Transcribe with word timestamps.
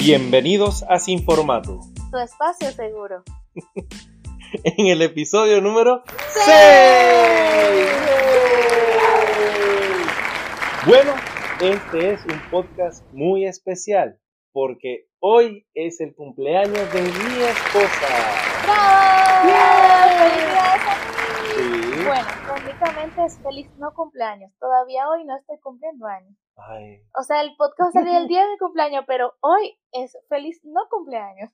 Bienvenidos 0.00 0.82
a 0.88 0.98
Sin 0.98 1.22
Formato. 1.24 1.80
Tu 2.10 2.16
espacio 2.16 2.70
seguro. 2.72 3.22
En 4.64 4.86
el 4.86 5.02
episodio 5.02 5.60
número 5.60 6.02
6. 6.06 6.46
Bueno, 10.86 11.14
este 11.60 12.14
es 12.14 12.20
un 12.24 12.40
podcast 12.50 13.04
muy 13.12 13.44
especial 13.44 14.18
porque 14.52 15.06
hoy 15.20 15.66
es 15.74 16.00
el 16.00 16.14
cumpleaños 16.14 16.92
de 16.94 17.02
mi 17.02 17.42
esposa. 17.44 18.08
¡Bravo! 18.64 19.46
¡Bien! 19.46 20.08
¡Felicidades 20.18 20.82
a 20.88 20.94
mí! 20.96 21.10
Sí. 21.54 22.04
Bueno, 22.06 22.49
es 22.82 23.38
feliz 23.42 23.70
no 23.78 23.92
cumpleaños. 23.94 24.50
Todavía 24.58 25.08
hoy 25.08 25.24
no 25.24 25.36
estoy 25.36 25.58
cumpliendo 25.60 26.06
años. 26.06 26.34
Ay, 26.56 27.02
O 27.18 27.22
sea, 27.22 27.40
el 27.42 27.54
podcast 27.56 27.92
salir 27.92 28.14
el 28.16 28.28
día 28.28 28.42
de 28.44 28.52
mi 28.52 28.58
cumpleaños, 28.58 29.04
pero 29.06 29.34
hoy 29.40 29.78
es 29.92 30.16
feliz 30.28 30.60
no 30.64 30.80
cumpleaños. 30.90 31.50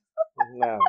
nada. 0.55 0.77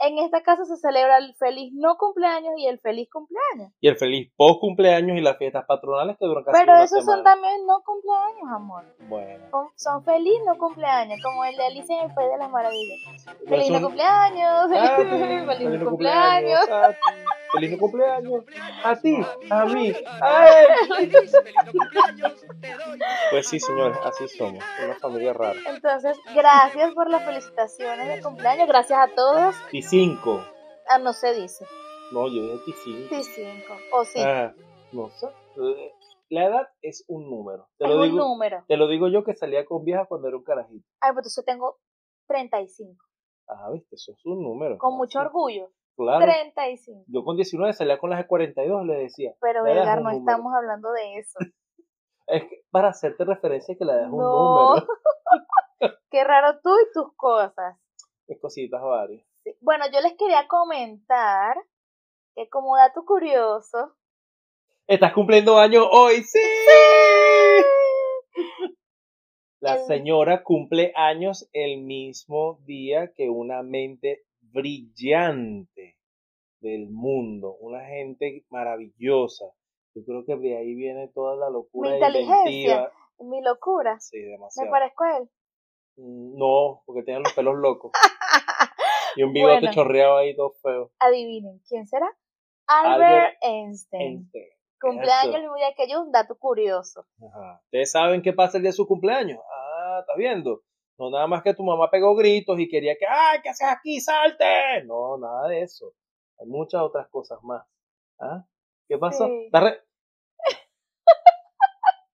En 0.00 0.18
esta 0.18 0.42
casa 0.42 0.64
se 0.64 0.76
celebra 0.76 1.18
el 1.18 1.34
feliz 1.36 1.72
no 1.74 1.96
cumpleaños 1.98 2.52
y 2.56 2.66
el 2.66 2.80
feliz 2.80 3.08
cumpleaños. 3.10 3.72
Y 3.80 3.86
el 3.88 3.96
feliz 3.96 4.30
post 4.36 4.60
cumpleaños 4.60 5.16
y 5.16 5.20
las 5.20 5.38
fiestas 5.38 5.64
patronales 5.66 6.16
que 6.18 6.26
duran 6.26 6.42
casi 6.44 6.58
Pero 6.58 6.72
una 6.74 6.82
esos 6.84 7.04
son 7.04 7.22
también 7.22 7.64
no 7.64 7.80
cumpleaños, 7.86 8.50
amor. 8.52 8.84
Bueno. 9.08 9.46
Son, 9.50 9.68
son 9.76 10.04
feliz 10.04 10.40
no 10.44 10.58
cumpleaños, 10.58 11.20
como 11.22 11.44
el 11.44 11.56
de 11.56 11.64
Alicia 11.66 11.96
en 12.02 12.10
el 12.10 12.14
País 12.14 12.28
de 12.30 12.38
las 12.38 12.50
Maravillas. 12.50 12.98
Feliz 13.48 13.68
no 13.70 13.74
son- 13.78 13.82
cumpleaños, 13.84 14.68
feliz, 15.46 15.80
no 15.80 15.88
cumpleaños. 15.90 16.60
Feliz 17.52 17.78
cumpleaños. 17.78 18.44
A 18.84 18.96
ti, 18.96 19.16
a 19.50 19.64
mí, 19.66 19.92
a 20.20 20.60
él. 20.60 21.10
Pues 23.30 23.48
sí, 23.48 23.58
señores, 23.60 23.98
así 24.04 24.28
somos. 24.28 24.62
Una 24.84 24.94
familia 24.96 25.32
rara. 25.32 25.58
Entonces, 25.66 26.18
gracias 26.34 26.92
por 26.94 27.10
las 27.10 27.24
felicitaciones 27.24 28.08
de 28.08 28.22
cumpleaños. 28.22 28.68
Gracias 28.68 28.98
a 28.98 29.14
todos. 29.14 29.54
Y 29.72 29.82
cinco. 29.82 30.44
Ah, 30.88 30.98
no 30.98 31.12
se 31.12 31.34
dice. 31.34 31.66
No, 32.12 32.26
yo 32.28 32.42
dije 32.64 32.72
cinco. 32.84 33.08
Sí, 33.10 33.22
cinco. 33.24 33.74
O 33.92 34.04
sí. 34.04 34.20
Ah, 34.22 34.52
no 34.92 35.10
sé. 35.10 35.26
Eh, 35.26 35.92
La 36.30 36.44
edad 36.46 36.68
es 36.82 37.04
un 37.08 37.28
número. 37.30 37.68
Te 37.78 37.84
es 37.84 37.90
lo, 37.90 37.96
un 37.96 38.02
digo, 38.10 38.18
número. 38.18 38.64
te 38.68 38.76
lo 38.76 38.88
digo 38.88 39.08
yo 39.08 39.24
que 39.24 39.34
salía 39.34 39.64
con 39.64 39.84
vieja 39.84 40.04
cuando 40.06 40.28
era 40.28 40.36
un 40.36 40.44
carajito. 40.44 40.86
Ay, 41.00 41.12
pues 41.12 41.24
entonces 41.26 41.44
tengo 41.44 41.78
35. 42.28 43.02
Ah, 43.48 43.70
viste, 43.72 43.96
eso 43.96 44.12
es 44.12 44.26
un 44.26 44.42
número. 44.42 44.76
Con 44.78 44.96
mucho 44.96 45.20
orgullo. 45.20 45.70
Claro. 45.98 46.24
35. 46.24 47.04
Yo 47.08 47.24
con 47.24 47.36
19 47.36 47.72
salía 47.72 47.98
con 47.98 48.10
las 48.10 48.20
de 48.20 48.28
42, 48.28 48.86
le 48.86 48.94
decía. 48.94 49.32
Pero, 49.40 49.64
La 49.64 49.72
Edgar, 49.72 50.00
no 50.00 50.10
estamos 50.10 50.52
hablando 50.54 50.92
de 50.92 51.18
eso. 51.18 51.38
Es 52.30 52.42
que 52.44 52.62
para 52.70 52.88
hacerte 52.88 53.24
referencia 53.24 53.74
que 53.76 53.86
la 53.86 54.02
es 54.02 54.06
un 54.10 54.18
número. 54.18 54.86
Qué 56.10 56.24
raro 56.24 56.60
tú 56.62 56.68
y 56.78 56.92
tus 56.92 57.14
cosas. 57.16 57.78
Es 58.26 58.38
cositas 58.38 58.82
varias. 58.82 59.24
Sí. 59.42 59.54
Bueno, 59.62 59.86
yo 59.90 60.02
les 60.02 60.12
quería 60.14 60.46
comentar 60.46 61.56
que 62.34 62.46
como 62.50 62.76
dato 62.76 63.06
curioso, 63.06 63.94
¿Estás 64.86 65.14
cumpliendo 65.14 65.58
años 65.58 65.86
hoy? 65.90 66.22
¡Sí! 66.22 66.38
La 69.60 69.74
El- 69.74 69.80
señora 69.86 70.42
cumple 70.42 70.92
años 70.94 71.48
el 71.52 71.82
mismo 71.82 72.58
día 72.64 73.12
que 73.14 73.28
una 73.30 73.62
mente 73.62 74.22
brillante 74.52 75.96
del 76.60 76.88
mundo, 76.90 77.56
una 77.60 77.84
gente 77.86 78.44
maravillosa. 78.50 79.46
Yo 79.94 80.04
creo 80.04 80.24
que 80.24 80.36
de 80.36 80.56
ahí 80.56 80.74
viene 80.74 81.08
toda 81.08 81.36
la 81.36 81.50
locura 81.50 81.90
Mi 81.90 81.96
inteligencia. 81.96 82.44
inventiva. 82.44 82.92
mi 83.20 83.42
locura, 83.42 83.98
Sí, 84.00 84.18
me 84.18 84.30
demasiado. 84.32 84.70
parezco 84.70 85.04
a 85.04 85.16
él. 85.18 85.30
Mm, 85.96 86.36
No, 86.38 86.82
porque 86.86 87.02
tienen 87.02 87.22
los 87.22 87.32
pelos 87.32 87.56
locos. 87.56 87.92
Y 89.16 89.22
un 89.24 89.32
bigote 89.32 89.54
Bueno. 89.60 89.72
chorreado 89.74 90.18
ahí 90.18 90.36
todo 90.36 90.52
feo. 90.62 90.92
Adivinen, 91.00 91.60
¿quién 91.68 91.86
será? 91.88 92.06
Albert, 92.68 93.02
Albert 93.02 93.36
Einstein. 93.42 94.02
Einstein. 94.02 94.44
Cumpleaños 94.80 95.34
el 95.34 95.40
mismo 95.42 95.56
día 95.56 95.74
que 95.76 95.88
yo, 95.90 96.02
un 96.02 96.12
dato 96.12 96.38
curioso. 96.38 97.04
Ajá. 97.20 97.60
¿Ustedes 97.64 97.90
saben 97.90 98.22
qué 98.22 98.32
pasa 98.32 98.58
el 98.58 98.62
día 98.62 98.68
de 98.68 98.74
su 98.76 98.86
cumpleaños? 98.86 99.40
Ah, 99.50 99.98
¿estás 100.02 100.16
viendo? 100.16 100.62
No 100.98 101.10
nada 101.10 101.26
más 101.28 101.42
que 101.42 101.54
tu 101.54 101.62
mamá 101.62 101.90
pegó 101.90 102.14
gritos 102.16 102.58
y 102.58 102.68
quería 102.68 102.96
que, 102.98 103.06
¡ay, 103.08 103.38
qué 103.42 103.50
haces 103.50 103.68
aquí, 103.68 104.00
salte! 104.00 104.82
No, 104.84 105.16
nada 105.16 105.46
de 105.48 105.62
eso. 105.62 105.92
Hay 106.40 106.46
muchas 106.48 106.82
otras 106.82 107.08
cosas 107.08 107.38
más. 107.42 107.64
¿Ah? 108.20 108.44
¿Qué 108.88 108.98
pasó? 108.98 109.26
Sí. 109.26 109.44
¿Estás 109.46 109.62
re- 109.62 109.80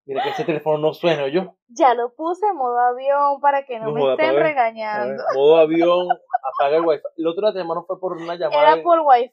Mira 0.06 0.22
que 0.22 0.28
ese 0.30 0.44
teléfono 0.44 0.76
no 0.76 0.92
suena, 0.92 1.28
yo. 1.28 1.56
Ya 1.68 1.94
lo 1.94 2.14
puse 2.14 2.46
en 2.46 2.56
modo 2.56 2.78
avión 2.78 3.40
para 3.40 3.64
que 3.64 3.78
no, 3.78 3.86
No 3.86 3.92
me 3.92 4.10
estén 4.12 4.34
ver. 4.34 4.42
regañando. 4.42 5.22
modo 5.34 5.56
avión, 5.56 6.06
apaga 6.42 6.76
el 6.76 6.84
wifi. 6.84 7.02
El 7.16 7.26
otro 7.26 7.50
día 7.52 7.64
no 7.64 7.84
fue 7.86 7.98
por 7.98 8.12
una 8.18 8.34
llamada. 8.34 8.74
Era 8.74 8.82
por 8.82 9.00
wifi. 9.00 9.30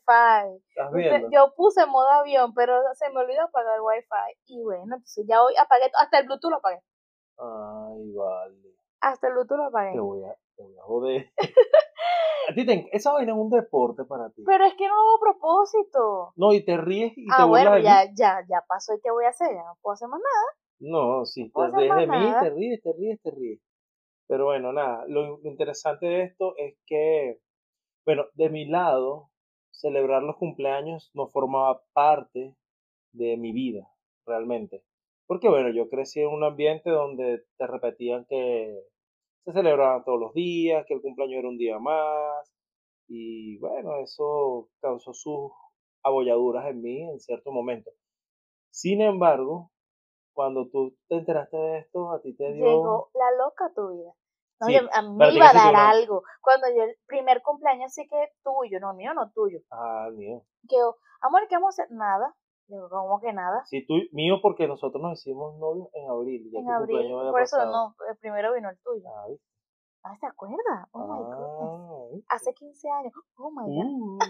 ¿Estás 0.69 0.94
viendo? 0.94 1.28
yo 1.29 1.53
puse 1.57 1.81
en 1.81 1.89
modo 1.89 2.07
avión, 2.07 2.53
pero 2.53 2.81
se 2.94 3.09
me 3.09 3.19
olvidó 3.19 3.41
apagar 3.44 3.75
el 3.75 3.81
wifi. 3.81 4.39
Y 4.47 4.63
bueno, 4.63 4.83
entonces 4.95 5.25
ya 5.28 5.44
hoy 5.44 5.53
apagué, 5.59 5.91
hasta 6.00 6.19
el 6.19 6.25
Bluetooth 6.28 6.51
lo 6.51 6.57
apagué. 6.57 6.79
Ay, 7.38 8.12
vale. 8.13 8.70
Hasta 9.01 9.28
el 9.28 9.34
Bluetooth 9.34 9.57
lo 9.57 9.66
apagué. 9.66 9.94
Te 9.94 10.00
voy 10.00 10.23
a, 10.23 10.35
te 10.56 10.63
voy 10.63 10.78
a 10.78 10.84
joder. 10.84 11.31
a 12.50 12.53
ti 12.53 12.66
te, 12.66 12.89
esa 12.91 13.12
vaina 13.13 13.34
es 13.34 13.38
un 13.38 13.50
deporte 13.50 14.06
para 14.06 14.29
ti. 14.29 14.44
Pero 14.45 14.66
es 14.66 14.75
que 14.75 14.88
no 14.88 14.94
hago 14.94 15.19
propósito. 15.19 16.34
No, 16.35 16.53
y 16.53 16.63
te 16.63 16.78
ríes 16.78 17.13
y 17.16 17.25
te 17.25 17.31
Ah, 17.34 17.45
burlas 17.45 17.63
bueno, 17.66 17.79
ya, 17.79 18.06
ya, 18.13 18.45
ya 18.47 18.63
pasó 18.67 18.94
y 18.94 19.01
qué 19.01 19.12
voy 19.12 19.25
a 19.25 19.29
hacer, 19.29 19.50
ya 19.53 19.63
no 19.63 19.78
puedo 19.81 19.94
hacer 19.94 20.07
más 20.07 20.22
nada. 20.22 20.45
No, 20.79 21.25
si 21.25 21.50
te 21.50 21.62
hacer 21.62 21.73
ríes 21.73 21.95
de 21.95 22.07
mí, 22.07 22.34
te 22.39 22.50
ríes, 22.50 22.81
te 22.81 22.94
ríes, 22.94 23.22
te 23.22 23.31
ríes. 23.31 23.59
Pero 24.28 24.45
bueno, 24.45 24.72
nada, 24.72 25.06
lo, 25.07 25.38
lo 25.38 25.50
interesante 25.50 26.06
de 26.06 26.23
esto 26.23 26.56
es 26.57 26.78
que, 26.85 27.39
bueno, 28.06 28.25
de 28.33 28.50
mi 28.50 28.66
lado, 28.66 29.29
celebrar 29.72 30.23
los 30.23 30.38
cumpleaños 30.38 31.12
no 31.13 31.28
formaba 31.28 31.81
parte 31.94 32.56
de 33.13 33.38
mi 33.38 33.51
vida, 33.51 33.88
realmente. 34.25 34.83
Porque 35.27 35.49
bueno, 35.49 35.69
yo 35.69 35.89
crecí 35.89 36.21
en 36.21 36.29
un 36.29 36.43
ambiente 36.43 36.89
donde 36.89 37.43
te 37.57 37.67
repetían 37.67 38.25
que 38.25 38.77
se 39.45 39.53
celebraban 39.53 40.03
todos 40.03 40.19
los 40.19 40.33
días, 40.33 40.85
que 40.87 40.93
el 40.93 41.01
cumpleaños 41.01 41.39
era 41.39 41.47
un 41.49 41.57
día 41.57 41.79
más, 41.79 42.51
y 43.07 43.57
bueno, 43.59 43.97
eso 43.97 44.69
causó 44.81 45.13
sus 45.13 45.51
abolladuras 46.03 46.65
en 46.67 46.81
mí 46.81 47.01
en 47.09 47.19
cierto 47.19 47.51
momento. 47.51 47.91
Sin 48.71 49.01
embargo, 49.01 49.71
cuando 50.33 50.69
tú 50.69 50.95
te 51.07 51.15
enteraste 51.17 51.57
de 51.57 51.79
esto, 51.79 52.11
a 52.11 52.21
ti 52.21 52.35
te 52.35 52.53
dio... 52.53 52.65
Llegó 52.65 53.09
la 53.13 53.31
loca 53.43 53.65
a 53.65 53.73
tu 53.73 53.89
vida. 53.91 54.13
No, 54.61 54.67
Sí, 54.67 54.73
yo- 54.75 54.89
a 54.93 55.01
mí 55.01 55.17
me 55.17 55.33
iba 55.33 55.49
a 55.49 55.53
dar 55.53 55.75
algo. 55.75 56.23
Cuando 56.41 56.67
yo 56.75 56.83
el 56.83 56.95
primer 57.07 57.41
cumpleaños 57.41 57.93
sí 57.93 58.07
que 58.07 58.29
tuyo, 58.43 58.79
no 58.79 58.93
mío, 58.93 59.13
no 59.13 59.31
tuyo. 59.31 59.59
Ah, 59.71 60.09
mío. 60.13 60.43
Que 60.69 60.77
amor, 61.21 61.47
¿qué 61.49 61.55
vamos 61.55 61.77
a 61.79 61.83
hacer? 61.83 61.95
Nada. 61.95 62.35
Digo, 62.71 62.87
¿cómo 62.89 63.19
que 63.19 63.33
nada? 63.33 63.65
Sí, 63.65 63.85
tú, 63.85 63.95
mío 64.13 64.39
porque 64.41 64.65
nosotros 64.65 65.01
nos 65.03 65.19
hicimos 65.19 65.59
novios 65.59 65.89
en 65.93 66.09
abril. 66.09 66.49
Ya 66.53 66.59
en 66.59 66.69
abril. 66.71 67.11
Por 67.29 67.41
eso 67.41 67.57
pasado. 67.57 67.71
no, 67.71 67.95
el 68.09 68.17
primero 68.17 68.53
vino 68.53 68.69
el 68.69 68.79
tuyo. 68.79 69.09
Ah, 69.13 69.25
¿viste? 69.27 69.45
Ah, 70.03 70.17
¿te 70.21 70.27
acuerdas? 70.27 70.87
Oh 70.93 71.05
my 71.05 71.21
goodness. 71.21 72.23
Ah. 72.29 72.35
Hace 72.35 72.53
15 72.53 72.89
años. 72.89 73.13
Oh 73.35 73.51
my 73.51 73.67
god. 73.67 74.23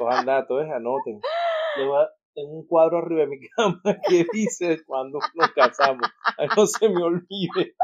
Uh, 0.00 0.24
datos, 0.24 0.64
eh, 0.64 0.70
anoten. 0.72 1.20
Tengo 2.34 2.52
un 2.52 2.66
cuadro 2.68 2.98
arriba 2.98 3.22
de 3.22 3.26
mi 3.26 3.40
cama 3.56 3.82
que 4.08 4.24
dice 4.32 4.78
cuando 4.86 5.18
nos 5.34 5.52
casamos. 5.52 6.06
Ay, 6.38 6.46
no 6.56 6.64
se 6.66 6.88
me 6.88 7.02
olvide. 7.02 7.74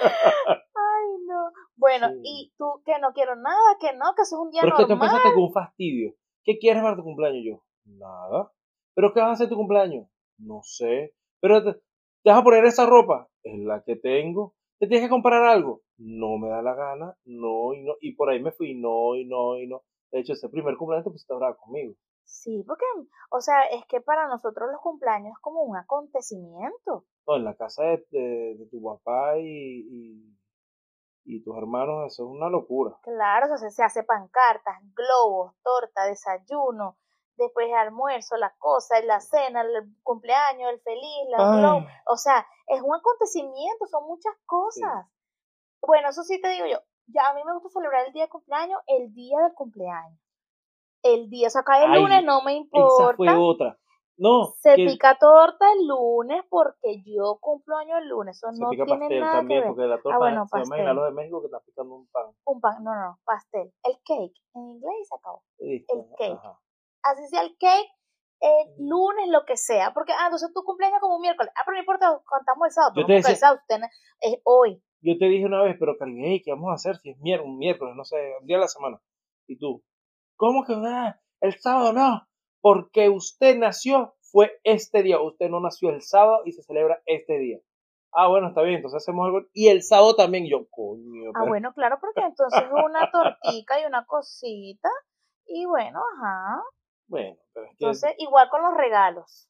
Ay, 0.00 1.08
no. 1.26 1.50
Bueno, 1.74 2.08
Sí. 2.10 2.20
y 2.22 2.52
tú 2.56 2.80
que 2.84 2.98
no 3.00 3.12
quiero 3.12 3.34
nada, 3.34 3.76
que 3.80 3.92
no, 3.96 4.14
que 4.14 4.22
eso 4.22 4.36
es 4.36 4.40
un 4.40 4.50
día 4.50 4.60
Pero 4.62 4.74
es 4.74 4.78
que 4.78 4.84
tú 4.84 4.90
normal. 4.90 5.08
empezaste 5.08 5.34
con 5.34 5.42
un 5.44 5.52
fastidio. 5.52 6.14
¿Qué 6.44 6.58
quieres 6.58 6.82
para 6.82 6.96
tu 6.96 7.02
cumpleaños? 7.02 7.42
Yo, 7.44 7.62
nada. 7.98 8.52
¿Pero 9.00 9.14
qué 9.14 9.20
vas 9.20 9.30
a 9.30 9.32
hacer 9.32 9.48
tu 9.48 9.56
cumpleaños? 9.56 10.06
No 10.36 10.60
sé. 10.62 11.14
¿Pero 11.40 11.64
te, 11.64 11.72
te 11.72 12.30
vas 12.30 12.38
a 12.40 12.44
poner 12.44 12.66
esa 12.66 12.84
ropa? 12.84 13.30
Es 13.42 13.58
la 13.58 13.82
que 13.82 13.96
tengo. 13.96 14.54
¿Te 14.78 14.86
tienes 14.88 15.06
que 15.06 15.10
comprar 15.10 15.42
algo? 15.42 15.80
No 15.96 16.36
me 16.36 16.50
da 16.50 16.60
la 16.60 16.74
gana. 16.74 17.16
No 17.24 17.72
y 17.72 17.82
no. 17.82 17.94
Y 18.02 18.14
por 18.14 18.28
ahí 18.28 18.42
me 18.42 18.52
fui. 18.52 18.74
No 18.74 19.16
y 19.16 19.24
no 19.24 19.56
y 19.58 19.66
no. 19.68 19.84
De 20.12 20.20
hecho, 20.20 20.34
ese 20.34 20.50
primer 20.50 20.76
cumpleaños 20.76 21.06
te 21.06 21.12
pusiste 21.12 21.32
a 21.32 21.54
conmigo. 21.54 21.94
Sí, 22.24 22.62
porque, 22.66 22.84
o 23.30 23.40
sea, 23.40 23.62
es 23.72 23.86
que 23.86 24.02
para 24.02 24.28
nosotros 24.28 24.68
los 24.70 24.82
cumpleaños 24.82 25.32
es 25.32 25.38
como 25.40 25.62
un 25.62 25.78
acontecimiento. 25.78 27.06
No, 27.26 27.36
en 27.36 27.44
la 27.44 27.54
casa 27.56 27.84
de, 27.84 28.04
de- 28.10 28.54
de 28.58 28.66
tu 28.70 28.82
papá 28.82 29.38
y, 29.38 29.46
y, 29.46 30.36
y 31.24 31.42
tus 31.42 31.56
hermanos, 31.56 32.12
eso 32.12 32.24
es 32.24 32.30
una 32.30 32.50
locura. 32.50 32.98
Claro, 33.02 33.46
o 33.46 33.48
sea, 33.56 33.70
se, 33.70 33.70
se 33.70 33.82
hace 33.82 34.02
pancartas, 34.04 34.76
globos, 34.94 35.54
torta, 35.64 36.04
desayuno, 36.04 36.98
después 37.36 37.68
el 37.68 37.74
almuerzo, 37.74 38.36
la 38.36 38.54
cosa, 38.58 39.00
la 39.02 39.20
cena, 39.20 39.62
el 39.62 39.94
cumpleaños, 40.02 40.70
el 40.70 40.80
feliz, 40.80 41.28
la. 41.30 41.86
O 42.06 42.16
sea, 42.16 42.46
es 42.68 42.80
un 42.82 42.94
acontecimiento, 42.94 43.86
son 43.86 44.06
muchas 44.06 44.34
cosas. 44.46 45.06
Bueno, 45.82 46.08
eso 46.10 46.22
sí 46.22 46.40
te 46.40 46.48
digo 46.48 46.66
yo. 46.66 46.78
Ya 47.06 47.28
a 47.28 47.34
mí 47.34 47.42
me 47.44 47.52
gusta 47.54 47.70
celebrar 47.70 48.06
el 48.06 48.12
día 48.12 48.24
de 48.24 48.28
cumpleaños, 48.28 48.80
el 48.86 49.12
día 49.12 49.38
del 49.40 49.54
cumpleaños. 49.54 50.20
El 51.02 51.30
día, 51.30 51.48
o 51.48 51.50
sea, 51.50 51.62
el 51.82 51.90
Ay, 51.92 52.02
lunes, 52.02 52.24
no 52.24 52.42
me 52.42 52.52
esa 52.52 52.60
importa. 52.60 53.16
fue 53.16 53.34
otra. 53.36 53.76
No, 54.18 54.52
Se 54.60 54.76
que 54.76 54.84
pica 54.84 55.16
torta 55.18 55.64
el 55.72 55.86
lunes 55.88 56.44
porque 56.50 57.02
yo 57.06 57.38
cumplo 57.40 57.78
año 57.78 57.96
el 57.96 58.06
lunes. 58.06 58.36
Eso 58.36 58.52
se 58.52 58.60
no 58.62 58.68
pica 58.68 58.84
tiene 58.84 59.00
pastel 59.00 59.20
nada 59.20 59.32
también, 59.32 59.60
que 59.62 59.64
ver. 59.64 59.74
porque 59.74 59.88
la 59.88 60.02
torta, 60.02 60.18
bueno, 60.18 60.44
se 60.46 60.50
pastel. 60.50 60.94
los 60.94 61.04
de 61.06 61.10
México 61.12 61.40
que 61.40 61.46
están 61.46 61.60
picando 61.64 61.94
un 61.94 62.06
pan. 62.08 62.26
Un 62.44 62.60
pan, 62.60 62.84
no, 62.84 62.94
no, 62.94 63.18
pastel. 63.24 63.72
El 63.82 63.94
cake. 64.04 64.34
En 64.54 64.62
inglés 64.72 65.08
se 65.08 65.14
acabó. 65.16 65.42
Listo, 65.60 65.94
El 65.94 66.06
cake. 66.18 66.38
ajá. 66.38 66.60
Así 67.02 67.26
sea 67.28 67.42
el 67.42 67.56
cake, 67.58 67.88
el 68.40 68.66
lunes, 68.88 69.28
lo 69.28 69.44
que 69.44 69.56
sea. 69.56 69.92
Porque, 69.94 70.12
ah, 70.12 70.24
entonces 70.26 70.52
tu 70.54 70.62
cumpleaños 70.64 71.00
como 71.00 71.16
un 71.16 71.22
miércoles. 71.22 71.52
Ah, 71.56 71.62
pero 71.64 71.76
no 71.76 71.80
importa, 71.80 72.20
contamos 72.26 72.66
el 72.68 72.72
sábado. 72.72 72.92
Yo 72.96 73.00
te 73.02 73.02
porque 73.02 73.16
el 73.16 73.22
decía- 73.22 73.36
sábado 73.36 73.60
usted 73.62 73.80
es 74.20 74.40
hoy. 74.44 74.82
Yo 75.02 75.16
te 75.18 75.26
dije 75.26 75.46
una 75.46 75.62
vez, 75.62 75.76
pero 75.80 75.96
Caribe, 75.98 76.20
hey, 76.26 76.42
¿qué 76.44 76.50
vamos 76.52 76.70
a 76.70 76.74
hacer 76.74 76.96
si 76.98 77.10
es 77.10 77.18
mier- 77.20 77.42
un 77.42 77.56
miércoles, 77.58 77.94
no 77.96 78.04
sé, 78.04 78.16
un 78.40 78.46
día 78.46 78.56
de 78.56 78.62
la 78.62 78.68
semana? 78.68 79.00
Y 79.46 79.58
tú, 79.58 79.82
¿cómo 80.36 80.64
que 80.66 80.74
ah, 80.76 81.18
el 81.40 81.58
sábado 81.58 81.92
no? 81.94 82.26
Porque 82.60 83.08
usted 83.08 83.56
nació, 83.56 84.14
fue 84.20 84.60
este 84.64 85.02
día. 85.02 85.18
Usted 85.20 85.48
no 85.48 85.60
nació 85.60 85.88
el 85.88 86.02
sábado 86.02 86.42
y 86.44 86.52
se 86.52 86.62
celebra 86.62 87.00
este 87.06 87.38
día. 87.38 87.58
Ah, 88.12 88.28
bueno, 88.28 88.48
está 88.48 88.60
bien, 88.62 88.76
entonces 88.76 88.98
hacemos 89.02 89.24
algo. 89.24 89.40
Y 89.54 89.68
el 89.68 89.82
sábado 89.82 90.14
también, 90.16 90.46
yo, 90.50 90.66
coño. 90.68 91.30
Ah, 91.34 91.44
bueno, 91.48 91.72
claro, 91.72 91.96
porque 92.00 92.20
entonces 92.20 92.64
una 92.84 93.10
tortica 93.10 93.80
y 93.80 93.86
una 93.86 94.04
cosita. 94.04 94.90
Y 95.46 95.64
bueno, 95.64 96.00
ajá. 96.18 96.62
Bueno, 97.10 97.36
pero 97.52 97.66
es 97.66 97.70
que 97.72 97.84
Entonces, 97.84 98.14
igual 98.18 98.48
con 98.50 98.62
los 98.62 98.74
regalos. 98.74 99.48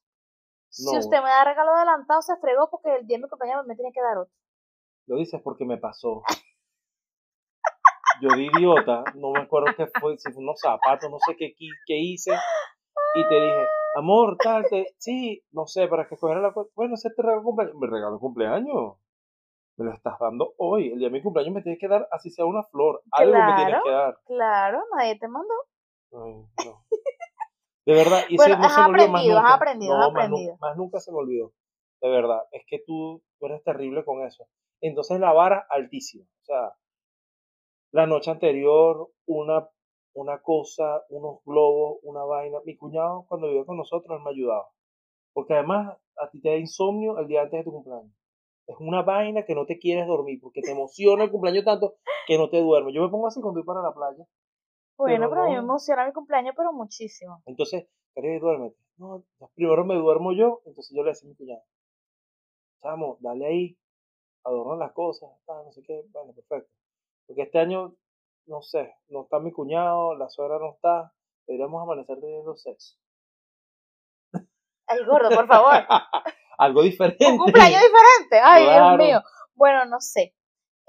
Si 0.69 0.97
usted 0.97 1.17
me 1.21 1.29
da 1.29 1.43
regalo 1.43 1.71
adelantado, 1.75 2.21
se 2.21 2.35
fregó 2.37 2.69
porque 2.71 2.95
el 2.95 3.05
día 3.07 3.17
de 3.17 3.23
mi 3.23 3.29
cumpleaños 3.29 3.65
me 3.67 3.75
tiene 3.75 3.91
que 3.93 4.01
dar 4.01 4.17
otro. 4.17 4.33
lo 5.05 5.17
dices 5.17 5.39
porque 5.43 5.63
me 5.65 5.77
pasó. 5.77 6.23
Yo 8.21 8.29
de 8.29 8.43
idiota, 8.43 9.03
no 9.15 9.31
me 9.31 9.41
acuerdo 9.41 9.73
qué 9.75 9.87
fue, 9.99 10.17
si 10.17 10.31
fue 10.31 10.41
unos 10.43 10.59
zapatos, 10.59 11.09
no 11.09 11.17
sé 11.19 11.35
qué, 11.37 11.53
qué 11.85 11.97
hice. 11.97 12.31
Y 13.15 13.27
te 13.27 13.35
dije, 13.35 13.67
amor, 13.95 14.37
tal, 14.41 14.65
te, 14.69 14.95
sí, 14.97 15.43
no 15.51 15.65
sé, 15.67 15.87
para 15.87 16.07
que 16.07 16.15
escogiera 16.15 16.41
la 16.41 16.53
cosa. 16.53 16.69
Bueno, 16.75 16.93
ese 16.95 17.09
te 17.09 17.21
regalo 17.21 17.43
cumpleaños. 17.43 17.75
Me 17.79 17.87
regalo 17.87 18.19
cumpleaños. 18.19 18.95
Me 19.77 19.85
lo 19.85 19.93
estás 19.93 20.17
dando 20.19 20.53
hoy. 20.57 20.91
El 20.93 20.99
día 20.99 21.07
de 21.09 21.13
mi 21.13 21.21
cumpleaños 21.21 21.53
me 21.55 21.61
tienes 21.63 21.79
que 21.79 21.87
dar, 21.87 22.07
así 22.11 22.29
sea 22.29 22.45
una 22.45 22.63
flor. 22.63 23.01
Algo 23.11 23.33
me 23.33 23.55
tienes 23.55 23.65
Claro. 23.65 23.83
que 23.83 23.91
dar. 23.91 24.19
Claro, 24.25 24.83
nadie 24.95 25.19
te 25.19 25.27
mandó. 25.27 25.53
Ay, 26.13 26.45
no. 26.65 26.85
De 27.85 27.93
verdad, 27.93 28.21
y 28.29 28.37
Bueno, 28.37 28.53
ese 28.53 28.61
no 28.61 28.65
has 28.67 28.75
se 28.75 28.81
me 28.81 28.87
olvidó 28.87 29.07
más 29.09 29.21
aprendido, 29.21 29.37
has 29.37 29.43
nunca. 29.43 29.55
aprendido, 29.55 29.97
No, 29.97 30.03
has 30.03 30.13
más, 30.13 30.23
aprendido. 30.25 30.57
más 30.59 30.77
nunca 30.77 30.99
se 30.99 31.11
me 31.11 31.17
olvidó. 31.17 31.51
De 32.01 32.09
verdad, 32.09 32.41
es 32.51 32.63
que 32.67 32.79
tú, 32.85 33.21
tú 33.39 33.45
eres 33.47 33.63
terrible 33.63 34.03
con 34.05 34.25
eso. 34.25 34.47
Entonces 34.81 35.19
la 35.19 35.33
vara 35.33 35.65
altísima. 35.69 36.23
O 36.25 36.45
sea, 36.45 36.73
la 37.91 38.05
noche 38.07 38.31
anterior, 38.31 39.09
una, 39.25 39.67
una 40.13 40.41
cosa, 40.41 41.03
unos 41.09 41.39
globos, 41.45 41.99
una 42.03 42.23
vaina. 42.23 42.59
Mi 42.65 42.75
cuñado, 42.77 43.25
cuando 43.27 43.47
vivió 43.47 43.65
con 43.65 43.77
nosotros, 43.77 44.17
él 44.17 44.23
me 44.23 44.31
ayudaba. 44.31 44.69
Porque 45.33 45.53
además, 45.53 45.97
a 46.17 46.29
ti 46.29 46.41
te 46.41 46.49
da 46.49 46.57
insomnio 46.57 47.17
el 47.19 47.27
día 47.27 47.41
antes 47.41 47.59
de 47.59 47.63
tu 47.63 47.71
cumpleaños. 47.71 48.11
Es 48.67 48.75
una 48.79 49.01
vaina 49.01 49.43
que 49.43 49.55
no 49.55 49.65
te 49.65 49.79
quieres 49.79 50.07
dormir, 50.07 50.39
porque 50.41 50.61
te 50.61 50.71
emociona 50.71 51.23
el 51.25 51.31
cumpleaños 51.31 51.65
tanto 51.65 51.95
que 52.27 52.37
no 52.37 52.49
te 52.49 52.59
duermes. 52.61 52.93
Yo 52.93 53.01
me 53.01 53.09
pongo 53.09 53.27
así 53.27 53.41
cuando 53.41 53.59
voy 53.59 53.65
para 53.65 53.81
la 53.81 53.93
playa. 53.93 54.25
Bueno, 55.01 55.29
Pero 55.29 55.41
a 55.41 55.45
mí 55.45 55.51
me 55.51 55.57
no. 55.57 55.63
emociona 55.63 56.05
mi 56.05 56.13
cumpleaños, 56.13 56.53
pero 56.55 56.71
muchísimo. 56.73 57.41
Entonces, 57.45 57.87
Caribe, 58.13 58.39
duérmete. 58.39 58.77
No, 58.97 59.23
primero 59.55 59.83
me 59.85 59.95
duermo 59.95 60.31
yo, 60.31 60.61
entonces 60.65 60.95
yo 60.95 61.03
le 61.03 61.09
decía 61.09 61.27
a 61.27 61.29
mi 61.31 61.35
cuñado, 61.35 61.63
chamo, 62.83 63.17
dale 63.19 63.45
ahí, 63.47 63.77
adorna 64.43 64.75
las 64.75 64.91
cosas, 64.93 65.29
tal, 65.45 65.65
no 65.65 65.71
sé 65.71 65.81
qué, 65.81 66.03
bueno, 66.11 66.33
perfecto. 66.33 66.69
Porque 67.25 67.41
este 67.43 67.57
año, 67.59 67.95
no 68.45 68.61
sé, 68.61 68.93
no 69.07 69.23
está 69.23 69.39
mi 69.39 69.51
cuñado, 69.51 70.15
la 70.15 70.29
suegra 70.29 70.59
no 70.59 70.73
está, 70.73 71.13
deberíamos 71.47 71.81
amanecer 71.81 72.19
teniendo 72.19 72.55
sexo. 72.55 72.97
Ay, 74.87 75.03
gordo, 75.05 75.29
por 75.29 75.47
favor. 75.47 75.73
Algo 76.57 76.83
diferente. 76.83 77.25
Un 77.25 77.37
cumpleaños 77.37 77.81
diferente. 77.81 78.39
Ay, 78.43 78.65
Claro. 78.65 78.97
Dios 78.97 79.07
mío. 79.09 79.21
Bueno, 79.55 79.85
no 79.85 79.99
sé. 79.99 80.35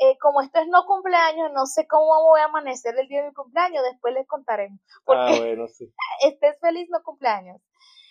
Eh, 0.04 0.16
como 0.20 0.40
esto 0.40 0.58
es 0.60 0.66
no 0.68 0.84
cumpleaños, 0.86 1.50
no 1.52 1.66
sé 1.66 1.86
cómo 1.86 2.06
voy 2.24 2.40
a 2.40 2.46
amanecer 2.46 2.94
el 2.98 3.06
día 3.08 3.20
de 3.22 3.28
mi 3.28 3.34
cumpleaños. 3.34 3.82
Después 3.90 4.14
les 4.14 4.26
contaremos. 4.26 4.80
Porque 5.04 5.20
Ah, 5.22 5.26
bueno, 5.46 5.68
sí. 5.68 5.92
estés 6.24 6.58
feliz, 6.60 6.88
no 6.90 7.02
cumpleaños. 7.04 7.60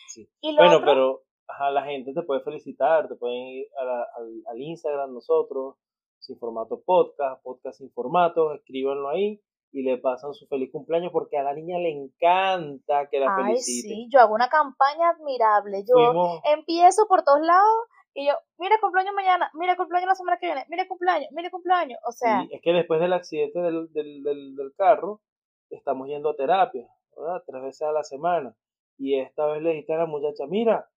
sí. 0.08 0.30
Y 0.42 0.56
Bueno, 0.56 0.76
otro, 0.78 0.86
pero 0.86 1.22
ajá, 1.48 1.72
la 1.72 1.84
gente 1.84 2.14
te 2.14 2.22
puede 2.24 2.42
felicitar, 2.42 3.08
te 3.10 3.16
pueden 3.16 3.38
ir 3.38 3.68
a 3.80 3.84
la- 3.84 4.08
al, 4.16 4.44
al 4.52 4.62
Instagram 4.62 5.14
nosotros, 5.14 5.76
sin 6.20 6.38
formato 6.38 6.82
podcast, 6.86 7.42
podcast 7.44 7.78
sin 7.80 7.92
formato, 7.92 8.54
escríbanlo 8.54 9.10
ahí 9.10 9.42
y 9.74 9.84
le 9.84 9.98
pasan 9.98 10.34
su 10.34 10.46
feliz 10.48 10.70
cumpleaños 10.72 11.12
porque 11.12 11.38
a 11.38 11.44
la 11.44 11.54
niña 11.54 11.78
le 11.80 11.90
encanta 11.92 13.08
que 13.10 13.20
la 13.20 13.36
ay, 13.36 13.44
feliciten. 13.54 13.92
sí, 13.92 14.10
yo 14.12 14.20
hago 14.20 14.36
una 14.36 14.50
campaña 14.50 15.10
admirable. 15.10 15.84
Yo 15.88 15.96
Fuimos, 15.96 16.42
empiezo 16.46 17.08
por 17.08 17.24
todos 17.24 17.42
lados 17.42 17.78
y 18.14 18.28
yo, 18.28 18.34
mira 18.58 18.76
cumpleaños 18.82 19.14
mañana, 19.14 19.52
mira 19.54 19.76
cumpleaños 19.76 20.10
la 20.10 20.16
semana 20.16 20.38
que 20.38 20.48
viene, 20.48 20.66
mira 20.70 20.88
cumpleaños, 20.88 21.30
mira 21.32 21.50
cumpleaños. 21.50 22.00
O 22.06 22.12
sea, 22.12 22.46
es 22.50 22.62
que 22.62 22.74
después 22.74 23.00
del 23.00 23.14
accidente 23.14 23.60
del, 23.60 23.92
del, 23.94 24.24
del, 24.24 24.56
del 24.56 24.74
carro, 24.76 25.22
estamos 25.70 26.08
yendo 26.08 26.30
a 26.30 26.36
terapia, 26.36 26.88
¿verdad? 27.16 27.44
Tres 27.46 27.62
veces 27.62 27.82
a 27.84 27.92
la 27.92 28.04
semana. 28.04 28.56
Y 28.98 29.20
esta 29.20 29.46
vez 29.48 29.62
le 29.62 29.72
dijiste 29.72 29.94
a 29.94 29.98
la 29.98 30.06
muchacha, 30.06 30.46
mira, 30.48 30.90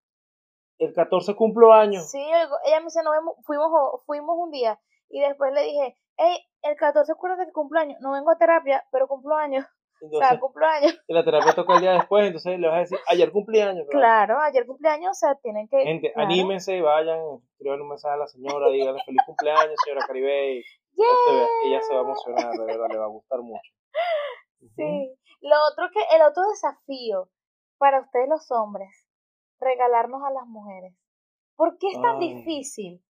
el 0.78 0.92
14 0.92 1.34
cumplo 1.36 1.72
años. 1.72 2.10
sí, 2.10 2.20
ella 2.20 2.80
me 2.80 2.86
dice, 2.86 3.02
no 3.04 3.12
vemos, 3.12 3.36
fuimos, 3.44 3.70
fuimos 4.06 4.36
un 4.36 4.50
día 4.50 4.80
y 5.08 5.20
después 5.20 5.52
le 5.52 5.62
dije, 5.62 5.96
hey, 6.16 6.38
el 6.62 6.76
14 6.76 7.12
acuérdate 7.12 7.46
que 7.46 7.52
cumpleaños, 7.52 7.98
no 8.00 8.12
vengo 8.12 8.30
a 8.30 8.38
terapia, 8.38 8.84
pero 8.90 9.06
cumplo 9.06 9.36
años, 9.36 9.64
o 10.00 10.04
Entonces, 10.06 10.28
sea, 10.28 10.90
y 11.08 11.12
la 11.14 11.24
terapia 11.24 11.52
toca 11.54 11.74
el 11.74 11.80
día 11.80 11.92
después, 11.92 12.26
entonces 12.26 12.58
le 12.58 12.66
vas 12.68 12.76
a 12.76 12.80
decir, 12.80 12.98
ayer 13.08 13.30
cumpleaños. 13.32 13.86
¿verdad? 13.86 13.90
Claro, 13.90 14.38
ayer 14.40 14.66
cumpleaños, 14.66 15.10
o 15.10 15.14
sea, 15.14 15.34
tienen 15.36 15.68
que... 15.68 15.82
Gente, 15.82 16.12
claro. 16.12 16.28
anímense, 16.28 16.80
vayan, 16.82 17.20
escriban 17.52 17.80
un 17.80 17.88
mensaje 17.88 18.14
a 18.14 18.18
la 18.18 18.26
señora, 18.26 18.68
díganle 18.70 19.00
feliz 19.04 19.20
cumpleaños, 19.26 19.74
señora 19.84 20.06
Caribe. 20.06 20.62
¡Yeah! 20.92 21.46
Ella 21.66 21.80
se 21.80 21.94
va 21.94 22.00
a 22.00 22.02
emocionar, 22.04 22.52
de 22.52 22.64
verdad, 22.64 22.86
le 22.90 22.98
va 22.98 23.04
a 23.04 23.08
gustar 23.08 23.40
mucho. 23.40 23.72
Sí. 24.76 25.14
Lo 25.40 25.56
otro 25.70 25.88
que, 25.92 26.00
el 26.16 26.22
otro 26.22 26.42
desafío 26.50 27.28
para 27.78 28.00
ustedes 28.00 28.28
los 28.28 28.50
hombres, 28.50 28.90
regalarnos 29.60 30.22
a 30.24 30.30
las 30.30 30.46
mujeres. 30.46 30.94
¿Por 31.56 31.78
qué 31.78 31.88
es 31.88 32.00
tan 32.00 32.16
Ay. 32.16 32.34
difícil? 32.34 33.02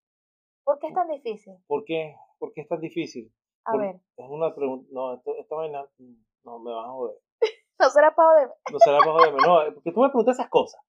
¿Por 0.64 0.78
qué 0.78 0.88
es 0.88 0.94
tan 0.94 1.08
difícil? 1.08 1.54
¿Por 1.66 1.84
qué? 1.84 2.16
¿Por 2.38 2.52
qué 2.52 2.62
es 2.62 2.69
tan 2.69 2.81
difícil? 2.81 3.32
A 3.64 3.72
Por- 3.72 3.81
ver, 3.81 3.96
Es 4.16 4.26
una 4.28 4.54
pregunta, 4.54 4.88
no, 4.92 5.14
esto, 5.14 5.36
esta 5.38 5.54
vaina, 5.54 5.84
mm, 5.98 6.14
no, 6.44 6.58
me 6.58 6.73
vas 6.73 6.87
a 6.87 6.93
joder. 6.93 7.17
no 7.81 7.91
será 7.91 8.14
para 8.14 8.41
de... 8.41 8.49
No 8.73 8.79
será 8.79 8.99
para 8.99 9.12
joderme, 9.12 9.38
no, 9.43 9.75
porque 9.75 9.93
tú 9.93 10.00
me 10.00 10.08
preguntas 10.08 10.38
esas 10.38 10.50
cosas. 10.50 10.81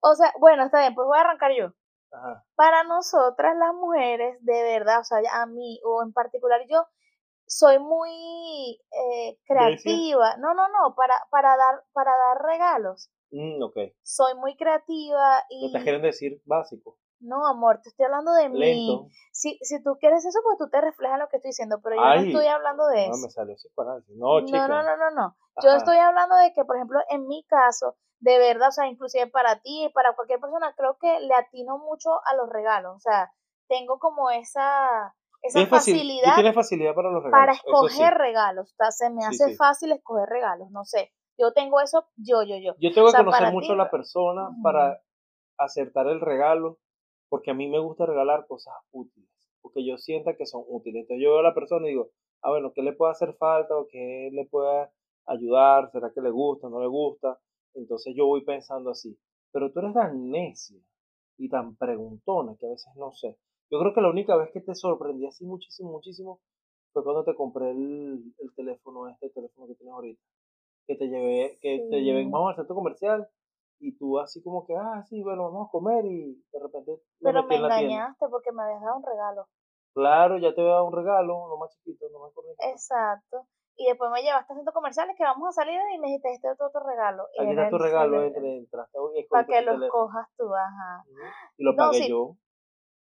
O 0.00 0.14
sea, 0.14 0.32
bueno, 0.38 0.64
está 0.64 0.80
bien, 0.80 0.94
pues 0.94 1.06
voy 1.06 1.18
a 1.18 1.22
arrancar 1.22 1.52
yo. 1.56 1.72
Ajá. 2.10 2.44
Para 2.54 2.84
nosotras 2.84 3.56
las 3.56 3.74
mujeres, 3.74 4.38
de 4.40 4.62
verdad, 4.62 5.00
o 5.00 5.04
sea, 5.04 5.20
a 5.32 5.46
mí 5.46 5.80
o 5.84 6.02
en 6.02 6.12
particular 6.12 6.60
yo, 6.68 6.86
soy 7.48 7.78
muy 7.78 8.80
eh, 8.92 9.38
creativa. 9.46 10.36
No, 10.36 10.54
no, 10.54 10.68
no, 10.68 10.94
para, 10.94 11.14
para, 11.30 11.56
dar, 11.56 11.84
para 11.92 12.10
dar 12.10 12.42
regalos. 12.44 13.10
Mm, 13.30 13.62
ok. 13.62 13.76
Soy 14.02 14.34
muy 14.36 14.56
creativa 14.56 15.42
y... 15.50 15.72
te 15.72 15.82
quieren 15.82 16.02
decir 16.02 16.40
básico, 16.44 16.98
No, 17.20 17.46
amor, 17.46 17.80
te 17.82 17.88
estoy 17.88 18.06
hablando 18.06 18.32
de 18.32 18.48
mí. 18.48 18.58
lento. 18.58 19.08
Si, 19.32 19.58
si 19.62 19.82
tú 19.82 19.96
quieres 19.98 20.24
eso, 20.24 20.38
pues 20.44 20.56
tú 20.58 20.68
te 20.68 20.80
reflejas 20.80 21.18
lo 21.18 21.28
que 21.28 21.36
estoy 21.36 21.50
diciendo, 21.50 21.80
pero 21.82 21.96
yo 21.96 22.02
Ay, 22.02 22.20
no 22.20 22.26
estoy 22.28 22.46
hablando 22.46 22.86
de 22.86 23.08
No, 23.08 23.14
eso. 23.14 23.22
me 23.26 23.30
salió 23.30 23.54
psicoanálisis. 23.56 24.16
No, 24.16 24.44
chica. 24.44 24.68
no, 24.68 24.82
no, 24.82 24.82
no, 24.82 24.96
no, 24.96 25.10
no. 25.10 25.36
Yo 25.62 25.70
estoy 25.72 25.96
hablando 25.96 26.36
de 26.36 26.52
que, 26.52 26.64
por 26.64 26.76
ejemplo, 26.76 27.00
en 27.10 27.26
mi 27.26 27.44
caso, 27.44 27.96
de 28.20 28.38
verdad, 28.38 28.68
o 28.68 28.72
sea, 28.72 28.86
inclusive 28.86 29.26
para 29.28 29.60
ti 29.60 29.86
y 29.86 29.88
para 29.92 30.14
cualquier 30.14 30.40
persona, 30.40 30.72
creo 30.76 30.96
que 31.00 31.20
le 31.20 31.34
atino 31.34 31.78
mucho 31.78 32.10
a 32.24 32.34
los 32.36 32.48
regalos. 32.48 32.94
O 32.96 33.00
sea, 33.00 33.32
tengo 33.68 33.98
como 33.98 34.30
esa, 34.30 35.14
esa 35.42 35.66
facilidad 35.66 36.34
tienes 36.34 36.54
facilidad 36.54 36.94
para 36.94 37.10
los 37.10 37.22
regalos. 37.22 37.40
para 37.40 37.54
sí. 37.54 37.60
escoger 37.64 38.14
regalos. 38.14 38.72
O 38.72 38.76
sea, 38.76 38.90
se 38.92 39.10
me 39.10 39.24
hace 39.24 39.46
sí. 39.50 39.56
fácil 39.56 39.92
escoger 39.92 40.28
regalos, 40.28 40.70
no 40.70 40.84
sé. 40.84 41.12
Yo 41.36 41.52
tengo 41.52 41.80
eso, 41.80 42.08
yo, 42.16 42.42
yo, 42.42 42.56
yo. 42.56 42.74
Yo 42.80 42.92
tengo 42.92 43.08
O 43.08 43.12
que 43.12 43.18
conocer 43.18 43.52
mucho 43.52 43.72
a 43.72 43.76
la 43.76 43.84
¿no? 43.84 43.90
persona 43.90 44.48
para 44.62 45.00
acertar 45.56 46.06
el 46.08 46.20
regalo, 46.20 46.78
porque 47.28 47.50
a 47.50 47.54
mí 47.54 47.68
me 47.68 47.78
gusta 47.78 48.06
regalar 48.06 48.46
cosas 48.46 48.74
útiles, 48.92 49.28
porque 49.62 49.84
yo 49.84 49.96
sienta 49.98 50.36
que 50.36 50.46
son 50.46 50.64
útiles. 50.68 51.02
Entonces 51.02 51.22
yo 51.22 51.30
veo 51.30 51.40
a 51.40 51.42
la 51.42 51.54
persona 51.54 51.86
y 51.86 51.90
digo, 51.90 52.10
ah, 52.42 52.50
bueno, 52.50 52.72
¿qué 52.74 52.82
le 52.82 52.92
puede 52.92 53.12
hacer 53.12 53.34
falta 53.34 53.76
o 53.76 53.86
qué 53.88 54.30
le 54.32 54.46
puede 54.46 54.88
ayudar? 55.26 55.90
¿Será 55.90 56.10
que 56.12 56.20
le 56.20 56.30
gusta, 56.30 56.68
no 56.68 56.80
le 56.80 56.86
gusta? 56.88 57.38
Entonces 57.74 58.14
yo 58.16 58.26
voy 58.26 58.44
pensando 58.44 58.90
así. 58.90 59.16
Pero 59.52 59.72
tú 59.72 59.80
eres 59.80 59.94
tan 59.94 60.30
necia 60.30 60.78
y 61.38 61.48
tan 61.48 61.76
preguntona 61.76 62.56
que 62.58 62.66
a 62.66 62.70
veces 62.70 62.94
no 62.96 63.12
sé. 63.12 63.36
Yo 63.70 63.78
creo 63.80 63.94
que 63.94 64.00
la 64.00 64.10
única 64.10 64.36
vez 64.36 64.50
que 64.52 64.60
te 64.60 64.74
sorprendí 64.74 65.26
así 65.26 65.44
muchísimo, 65.44 65.90
muchísimo, 65.92 66.40
fue 66.92 67.04
cuando 67.04 67.24
te 67.24 67.34
compré 67.34 67.70
el, 67.70 68.34
el 68.38 68.54
teléfono, 68.54 69.08
este 69.08 69.30
teléfono 69.30 69.66
que 69.68 69.74
tienes 69.74 69.92
ahorita. 69.94 70.22
Que 70.86 70.96
te 70.96 71.06
llevé, 71.08 71.58
que 71.60 71.86
te 71.90 72.02
llevé, 72.02 72.24
Sí. 72.24 72.30
vamos 72.30 72.50
al 72.50 72.56
centro 72.56 72.74
comercial, 72.74 73.28
y 73.80 73.96
tú 73.96 74.18
así 74.18 74.42
como 74.42 74.66
que, 74.66 74.74
ah, 74.76 75.02
sí, 75.08 75.22
bueno, 75.22 75.44
vamos 75.44 75.68
a 75.68 75.70
comer, 75.70 76.04
y 76.04 76.34
de 76.52 76.60
repente 76.60 77.00
Pero 77.20 77.44
me 77.44 77.56
en 77.56 77.64
engañaste 77.64 78.26
porque 78.28 78.52
me 78.52 78.62
habías 78.62 78.82
dado 78.82 78.96
un 78.96 79.04
regalo. 79.04 79.48
Claro, 79.94 80.38
ya 80.38 80.54
te 80.54 80.60
voy 80.60 80.70
a 80.70 80.74
dar 80.74 80.82
un 80.82 80.92
regalo, 80.92 81.48
lo 81.48 81.56
más 81.58 81.70
chiquito, 81.76 82.06
no 82.10 82.24
acuerdo. 82.24 82.50
ni 82.50 82.56
qué. 82.56 82.70
Exacto. 82.70 83.46
y 83.76 83.86
después 83.86 84.10
me 84.10 84.22
llevaste 84.22 84.52
a 84.52 84.56
centros 84.56 84.74
comerciales 84.74 85.16
que 85.16 85.24
vamos 85.24 85.48
a 85.48 85.52
salir 85.52 85.80
y 85.94 85.98
me 85.98 86.08
dijiste, 86.08 86.32
este 86.32 86.48
es 86.48 86.60
otro, 86.60 86.80
regalo. 86.86 87.24
Aquí 87.38 87.50
está 87.50 87.70
tu 87.70 87.78
regalo, 87.78 88.32
Para 89.30 89.46
que 89.46 89.62
lo 89.62 89.88
cojas 89.88 90.28
tú, 90.36 90.52
ajá. 90.54 91.04
Y 91.56 91.64
lo 91.64 91.76
pagué 91.76 92.08
yo. 92.08 92.36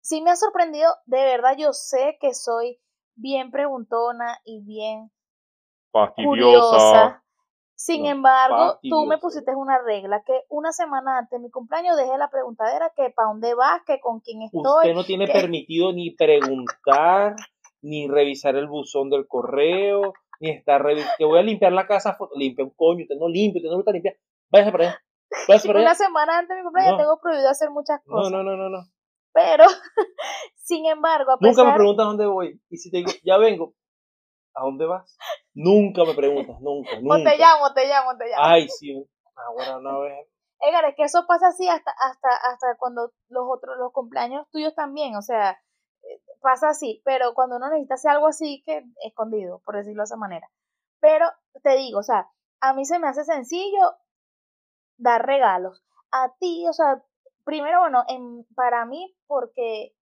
Sí 0.01 0.23
me 0.23 0.31
ha 0.31 0.37
sorprendido, 0.37 0.89
de 1.07 1.25
verdad 1.25 1.57
yo 1.59 1.73
sé 1.73 2.17
que 2.21 2.33
soy 2.33 2.79
bien 3.17 3.51
preguntona 3.51 4.39
y 4.45 4.63
bien 4.65 5.11
curiosa. 6.15 7.25
Sin 7.77 8.07
embargo, 8.07 8.79
tú 8.89 9.05
me 9.05 9.19
pusiste 9.19 9.55
una 9.55 9.79
regla 9.79 10.23
que 10.25 10.33
una 10.49 10.73
semana 10.73 11.19
antes 11.19 11.39
de 11.39 11.45
mi 11.45 11.51
cumpleaños 11.51 11.95
dejé 11.97 12.17
la 12.17 12.31
preguntadera 12.31 12.91
que 12.97 13.11
para 13.11 13.29
dónde 13.29 13.55
vas, 13.55 13.83
que 13.87 14.01
con 14.01 14.21
quién 14.21 14.41
estoy. 14.43 14.63
Usted 14.63 14.95
no 14.95 15.05
tiene 15.05 15.27
permitido 15.27 15.93
ni 15.93 16.11
preguntar, 16.11 17.37
ni 17.83 18.09
revisar 18.09 18.57
el 18.57 18.67
buzón 18.67 19.11
del 19.11 19.29
correo, 19.29 20.15
ni 20.41 20.51
estar 20.51 20.83
revisando. 20.83 21.13
Que 21.19 21.27
voy 21.27 21.39
a 21.39 21.43
limpiar 21.43 21.73
la 21.73 21.87
casa, 21.87 22.17
limpia 22.35 22.65
un 22.65 22.71
coño, 22.71 23.03
usted 23.03 23.17
no 23.17 23.29
limpia, 23.29 23.61
usted 23.61 23.71
no 23.71 23.77
gusta 23.77 23.93
limpiar. 23.93 24.17
Váyase 24.51 24.73
para 24.73 24.85
allá. 24.85 25.01
Váyase 25.47 25.69
para 25.69 25.79
allá. 25.81 25.89
Una 25.89 25.95
semana 25.95 26.39
antes 26.39 26.49
de 26.49 26.57
mi 26.57 26.63
cumpleaños 26.63 26.97
tengo 26.97 27.21
prohibido 27.21 27.51
hacer 27.51 27.71
muchas 27.71 28.01
cosas. 28.07 28.33
No, 28.33 28.43
no, 28.43 28.43
no, 28.43 28.57
no, 28.57 28.71
no. 28.71 28.87
Pero, 29.35 29.65
sin 30.57 30.87
embargo, 30.87 31.33
a 31.33 31.37
Nunca 31.39 31.63
me 31.63 31.75
preguntas 31.75 32.07
dónde 32.07 32.25
voy. 32.25 32.59
Y 32.71 32.79
si 32.79 32.91
te 32.91 32.97
digo, 32.97 33.11
ya 33.23 33.37
vengo, 33.37 33.75
¿a 34.55 34.65
dónde 34.65 34.87
vas? 34.87 35.19
Nunca 35.57 36.05
me 36.05 36.13
preguntas, 36.13 36.61
nunca, 36.61 37.01
nunca. 37.01 37.15
O 37.15 37.25
te 37.25 37.39
llamo, 37.39 37.73
te 37.73 37.87
llamo, 37.89 38.17
te 38.19 38.27
llamo. 38.27 38.45
Ay, 38.45 38.69
sí. 38.69 39.09
Ahora 39.35 39.79
una 39.79 39.99
vez. 40.01 40.29
Edgar, 40.61 40.85
es 40.85 40.95
que 40.97 41.05
eso 41.05 41.25
pasa 41.27 41.49
así 41.49 41.67
hasta, 41.67 41.91
hasta, 41.93 42.29
hasta 42.29 42.77
cuando 42.77 43.13
los 43.29 43.45
otros, 43.49 43.79
los 43.79 43.91
cumpleaños 43.93 44.47
tuyos 44.51 44.75
también, 44.75 45.17
o 45.17 45.23
sea, 45.23 45.53
eh, 46.03 46.21
pasa 46.43 46.69
así, 46.69 47.01
pero 47.07 47.33
cuando 47.33 47.57
uno 47.57 47.71
necesita 47.71 47.95
hacer 47.95 48.11
algo 48.11 48.27
así 48.27 48.63
que 48.67 48.85
escondido, 49.03 49.63
por 49.65 49.77
decirlo 49.77 50.03
de 50.03 50.05
esa 50.05 50.17
manera. 50.17 50.47
Pero 51.01 51.27
te 51.63 51.75
digo, 51.77 52.01
o 52.01 52.03
sea, 52.03 52.31
a 52.61 52.75
mí 52.75 52.85
se 52.85 52.99
me 52.99 53.09
hace 53.09 53.25
sencillo 53.25 53.97
dar 54.99 55.25
regalos. 55.25 55.83
A 56.11 56.35
ti, 56.39 56.67
o 56.69 56.75
sea, 56.75 57.03
primero, 57.45 57.81
bueno, 57.81 58.05
en, 58.09 58.45
para 58.55 58.85
mí, 58.85 59.17
porque 59.27 59.95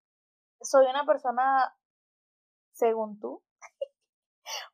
soy 0.62 0.88
una 0.88 1.06
persona, 1.06 1.76
según 2.72 3.20
tú, 3.20 3.44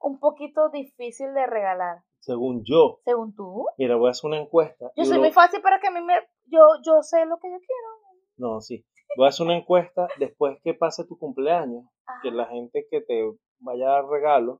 un 0.01 0.19
poquito 0.19 0.69
difícil 0.69 1.33
de 1.33 1.45
regalar. 1.45 2.03
Según 2.19 2.63
yo. 2.65 2.99
Según 3.05 3.33
tú. 3.35 3.65
Mira, 3.77 3.95
voy 3.95 4.07
a 4.07 4.11
hacer 4.11 4.27
una 4.27 4.39
encuesta. 4.39 4.91
Yo 4.95 5.05
soy 5.05 5.19
muy 5.19 5.31
fácil 5.31 5.61
para 5.61 5.79
que 5.79 5.87
a 5.87 5.91
mí 5.91 6.01
me... 6.01 6.13
Yo, 6.45 6.59
yo 6.85 7.01
sé 7.01 7.25
lo 7.25 7.37
que 7.39 7.49
yo 7.49 7.57
quiero. 7.57 7.89
No, 8.37 8.61
sí. 8.61 8.85
Voy 9.17 9.25
a 9.25 9.29
hacer 9.29 9.45
una 9.45 9.57
encuesta 9.57 10.07
después 10.19 10.59
que 10.63 10.73
pase 10.73 11.05
tu 11.05 11.17
cumpleaños, 11.17 11.85
que 12.21 12.31
la 12.31 12.45
gente 12.47 12.87
que 12.89 13.01
te 13.01 13.23
vaya 13.59 13.87
a 13.87 13.93
dar 13.93 14.05
regalos, 14.05 14.59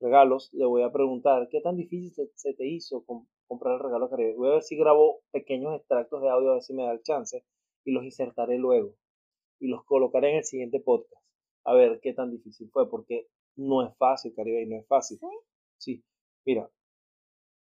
regalos, 0.00 0.50
le 0.52 0.64
voy 0.64 0.82
a 0.82 0.92
preguntar 0.92 1.48
qué 1.50 1.60
tan 1.60 1.76
difícil 1.76 2.30
se, 2.34 2.54
te 2.54 2.66
hizo 2.66 3.04
comprar 3.46 3.74
el 3.74 3.80
regalo 3.80 4.08
que 4.08 4.34
Voy 4.36 4.48
a 4.48 4.52
ver 4.52 4.62
si 4.62 4.76
grabo 4.76 5.20
pequeños 5.32 5.74
extractos 5.74 6.22
de 6.22 6.30
audio, 6.30 6.50
a 6.50 6.54
ver 6.54 6.62
si 6.62 6.74
me 6.74 6.84
da 6.84 6.92
el 6.92 7.02
chance, 7.02 7.44
y 7.84 7.92
los 7.92 8.04
insertaré 8.04 8.58
luego. 8.58 8.94
Y 9.58 9.68
los 9.68 9.84
colocaré 9.84 10.30
en 10.30 10.36
el 10.38 10.44
siguiente 10.44 10.80
podcast. 10.80 11.22
A 11.64 11.74
ver 11.74 12.00
qué 12.00 12.12
tan 12.12 12.30
difícil 12.30 12.70
fue, 12.70 12.88
porque 12.88 13.26
no 13.56 13.86
es 13.86 13.96
fácil, 13.96 14.34
Caribe, 14.34 14.62
y 14.62 14.66
no 14.66 14.76
es 14.76 14.86
fácil. 14.86 15.18
¿Sí? 15.18 15.26
Sí. 15.78 16.04
Mira, 16.44 16.68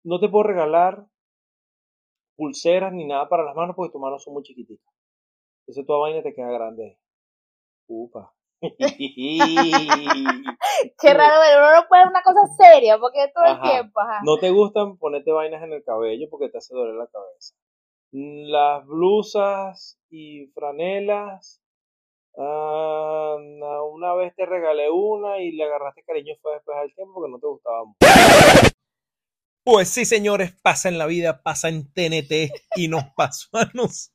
no 0.03 0.19
te 0.19 0.29
puedo 0.29 0.43
regalar 0.43 1.07
pulseras 2.35 2.93
ni 2.93 3.05
nada 3.05 3.29
para 3.29 3.43
las 3.43 3.55
manos 3.55 3.75
porque 3.75 3.91
tus 3.91 4.01
manos 4.01 4.23
son 4.23 4.33
muy 4.33 4.43
chiquititas. 4.43 4.93
Entonces 5.61 5.85
toda 5.85 5.99
vaina 5.99 6.21
te 6.21 6.33
queda 6.33 6.51
grande. 6.51 6.99
Upa. 7.87 8.33
Qué 8.61 8.77
raro, 11.13 11.35
pero 11.41 11.59
uno 11.59 11.75
no 11.75 11.87
puede 11.87 12.07
una 12.07 12.23
cosa 12.23 12.41
seria 12.57 12.97
porque 12.99 13.31
todo 13.33 13.45
el 13.45 13.61
tiempo. 13.61 14.01
No 14.23 14.37
te 14.37 14.49
gustan 14.51 14.97
ponerte 14.97 15.31
vainas 15.31 15.63
en 15.63 15.73
el 15.73 15.83
cabello 15.83 16.27
porque 16.29 16.49
te 16.49 16.57
hace 16.57 16.75
doler 16.75 16.95
la 16.95 17.07
cabeza. 17.07 17.55
Las 18.11 18.85
blusas 18.85 19.99
y 20.09 20.47
franelas. 20.47 21.61
Ah, 22.37 23.37
una 23.91 24.13
vez 24.15 24.35
te 24.35 24.45
regalé 24.45 24.89
una 24.89 25.39
y 25.39 25.51
le 25.51 25.63
agarraste 25.63 26.03
cariño 26.03 26.35
fue 26.41 26.53
después 26.53 26.77
del 26.81 26.93
tiempo 26.95 27.13
porque 27.15 27.31
no 27.31 27.39
te 27.39 27.47
gustaba 27.47 27.85
mucho. 27.85 27.97
Pues 29.63 29.89
sí, 29.89 30.05
señores, 30.05 30.53
pasa 30.61 30.89
en 30.89 30.99
la 30.99 31.07
vida, 31.07 31.41
pasa 31.41 31.69
en 31.69 31.91
TNT 31.91 32.51
y 32.75 32.87
nos 32.87 33.03
pasó 33.15 33.47
a 33.53 33.65
nosotros. 33.73 34.11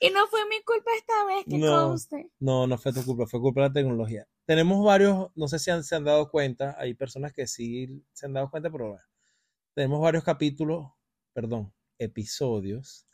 Y 0.00 0.10
no 0.10 0.26
fue 0.28 0.48
mi 0.48 0.62
culpa 0.62 0.90
esta 0.96 1.24
vez, 1.26 1.44
que 1.44 1.58
no, 1.58 1.96
No, 2.38 2.66
no 2.66 2.78
fue 2.78 2.92
tu 2.92 3.04
culpa, 3.04 3.26
fue 3.26 3.40
culpa 3.40 3.62
de 3.62 3.68
la 3.68 3.72
tecnología. 3.74 4.26
Tenemos 4.46 4.82
varios, 4.84 5.30
no 5.34 5.48
sé 5.48 5.58
si 5.58 5.70
han, 5.70 5.84
se 5.84 5.96
han 5.96 6.04
dado 6.04 6.30
cuenta, 6.30 6.76
hay 6.78 6.94
personas 6.94 7.32
que 7.32 7.46
sí 7.46 8.02
se 8.12 8.26
han 8.26 8.32
dado 8.32 8.50
cuenta, 8.50 8.70
pero 8.70 8.90
bueno, 8.90 9.04
tenemos 9.74 10.00
varios 10.00 10.24
capítulos, 10.24 10.86
perdón, 11.34 11.74
episodios. 11.98 13.06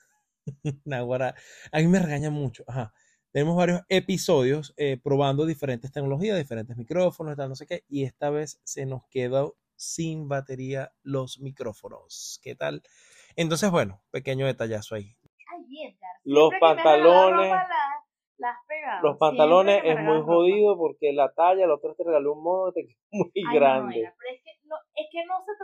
a 0.87 1.79
mí 1.79 1.87
me 1.89 1.99
regaña 1.99 2.31
mucho. 2.31 2.65
Ajá. 2.69 2.93
Tenemos 3.35 3.57
varios 3.57 3.83
episodios 3.89 4.73
eh, 4.77 4.97
probando 5.03 5.45
diferentes 5.45 5.91
tecnologías, 5.91 6.39
diferentes 6.39 6.77
micrófonos, 6.77 7.37
tal, 7.37 7.49
no 7.49 7.57
sé 7.57 7.67
qué, 7.67 7.83
y 7.89 8.05
esta 8.05 8.31
vez 8.31 8.61
se 8.65 8.87
nos 8.87 9.03
quedó 9.11 9.57
sin 9.75 10.29
batería 10.29 10.93
los 11.03 11.41
micrófonos. 11.41 12.41
¿Qué 12.43 12.55
tal? 12.55 12.83
Entonces, 13.35 13.73
bueno, 13.73 14.01
pequeño 14.13 14.47
detallazo 14.47 14.95
ahí 14.95 15.17
los 16.25 16.51
pantalones. 16.61 17.53
los 19.03 19.17
pantalones 19.19 19.83
es 19.85 20.01
muy 20.01 20.23
jodido 20.23 20.77
porque 20.77 21.13
la 21.13 21.33
talla, 21.33 21.67
los 21.67 21.79
otro 21.79 21.95
te 21.95 22.05
regaló 22.05 22.35
un 22.35 22.43
modo 22.43 22.73
te 22.73 22.87
muy 23.11 23.31
grande. 23.53 24.13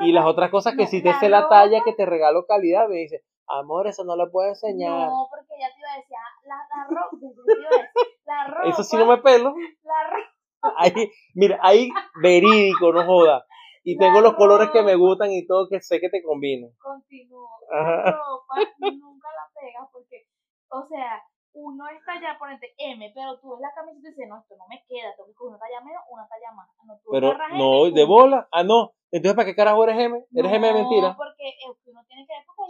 y 0.00 0.12
las 0.12 0.27
otras 0.27 0.50
cosas 0.50 0.75
que 0.77 0.87
si 0.87 1.03
te 1.03 1.11
hace 1.11 1.29
la 1.29 1.49
talla 1.49 1.83
que 1.85 1.93
te 1.93 2.07
regalo 2.07 2.47
calidad, 2.47 2.89
me 2.89 2.97
dice, 2.97 3.23
amor, 3.47 3.87
eso 3.87 4.05
no 4.05 4.17
lo 4.17 4.31
puedo 4.31 4.49
enseñar. 4.49 5.09
No, 5.09 5.29
porque 5.31 5.55
ya 5.61 5.69
te 5.75 5.81
iba 5.81 5.93
a 5.93 5.97
decir, 5.97 6.17
ah, 6.54 6.87
la, 6.88 7.87
la, 8.26 8.47
ropa, 8.47 8.69
Eso 8.69 8.83
sí 8.83 8.97
no 8.97 9.07
me 9.07 9.19
pelo. 9.19 9.54
La 9.83 10.11
ropa. 10.11 10.75
Ahí, 10.76 11.11
mira, 11.35 11.59
ahí 11.62 11.88
verídico, 12.23 12.92
no 12.92 13.04
joda. 13.04 13.47
Y 13.83 13.97
tengo 13.97 14.21
los 14.21 14.35
colores 14.35 14.71
que 14.71 14.83
me 14.83 14.95
gustan 14.95 15.33
y 15.33 15.47
todo 15.47 15.69
que 15.69 15.80
sé 15.80 16.00
que 16.00 16.11
te 16.11 16.23
combinan. 16.23 16.71
Continúo. 16.78 17.49
La 17.71 18.12
ropa 18.12 18.54
nunca 18.78 19.28
la 19.28 19.50
pegas 19.54 19.88
porque 19.90 20.26
o 20.71 20.87
sea, 20.87 21.23
uno 21.52 21.85
está 21.88 22.21
ya, 22.21 22.38
ponete 22.38 22.75
M, 22.78 23.12
pero 23.14 23.38
tú 23.40 23.50
ves 23.50 23.61
la 23.61 23.75
camiseta 23.75 24.07
y 24.07 24.11
dices, 24.11 24.28
no, 24.28 24.38
esto 24.38 24.54
no 24.57 24.66
me 24.69 24.85
queda, 24.87 25.14
tengo 25.16 25.28
que 25.28 25.35
coger 25.35 25.50
una 25.50 25.59
talla 25.59 25.80
menos, 25.80 26.02
una 26.09 26.28
talla 26.28 26.52
más. 26.54 26.69
No, 26.87 26.95
tú 27.02 27.11
pero 27.11 27.35
no, 27.59 27.90
de 27.90 28.04
bola. 28.04 28.49
Ah, 28.52 28.62
no. 28.62 28.95
Entonces, 29.11 29.35
¿para 29.35 29.47
qué 29.47 29.57
carajo 29.57 29.83
eres 29.83 29.99
M? 29.99 30.25
¿Eres 30.33 30.52
M 30.52 30.66
de 30.66 30.73
mentira? 30.73 31.16
Porque 31.16 31.59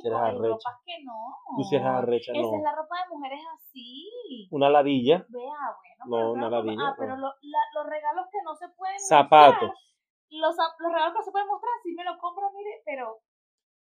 uno 0.09 0.25
tiene 0.25 0.41
que 0.41 0.49
ropas 0.49 0.75
no. 1.05 1.57
Tú 1.57 1.65
si 1.65 1.77
eres 1.77 1.87
arrecha, 1.87 2.33
no. 2.33 2.41
Esa 2.41 2.57
es 2.57 2.63
la 2.63 2.75
ropa 2.75 2.97
de 3.03 3.09
mujeres 3.11 3.41
así. 3.55 4.49
Una 4.51 4.71
ladilla. 4.71 5.27
Vea, 5.29 5.45
bueno. 5.45 6.05
No, 6.07 6.33
una 6.33 6.51
ladilla. 6.51 6.89
Ah, 6.89 6.95
pero 6.99 7.17
lo, 7.17 7.29
la, 7.29 7.59
los 7.75 7.87
regalos 7.87 8.27
que 8.31 8.39
no 8.45 8.55
se 8.55 8.69
pueden 8.71 8.99
Zapatos. 8.99 9.69
Mostrar, 9.69 9.91
los, 10.31 10.57
los 10.79 10.93
regalos 10.93 11.13
que 11.13 11.19
no 11.19 11.25
se 11.25 11.31
pueden 11.33 11.49
mostrar, 11.49 11.73
sí 11.83 11.95
me 11.95 12.05
lo 12.05 12.19
compro, 12.19 12.51
mire, 12.53 12.83
pero 12.85 13.21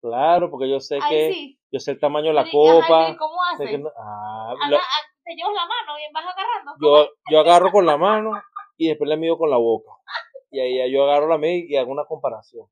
Claro, 0.01 0.51
porque 0.51 0.69
yo 0.69 0.79
sé 0.79 0.99
que 1.09 1.57
yo 1.71 1.79
sé 1.79 1.91
el 1.91 1.99
tamaño 1.99 2.27
de 2.27 2.33
la 2.33 2.49
copa. 2.49 3.15
¿Cómo 3.17 3.43
haces? 3.43 3.81
Ah, 3.97 4.53
te 5.23 5.35
llevas 5.35 5.53
la 5.53 5.65
mano 5.65 5.99
y 5.99 6.13
vas 6.13 6.25
agarrando. 6.25 6.73
Yo, 6.79 7.09
yo 7.29 7.39
agarro 7.39 7.71
con 7.71 7.85
la 7.85 7.97
mano 7.97 8.31
y 8.77 8.87
después 8.87 9.09
le 9.09 9.17
mido 9.17 9.37
con 9.37 9.49
la 9.49 9.57
boca. 9.57 9.91
Y 10.51 10.59
ahí 10.59 10.91
yo 10.91 11.03
agarro 11.03 11.27
la 11.27 11.37
media 11.37 11.65
y 11.67 11.75
hago 11.75 11.91
una 11.91 12.05
comparación. 12.05 12.67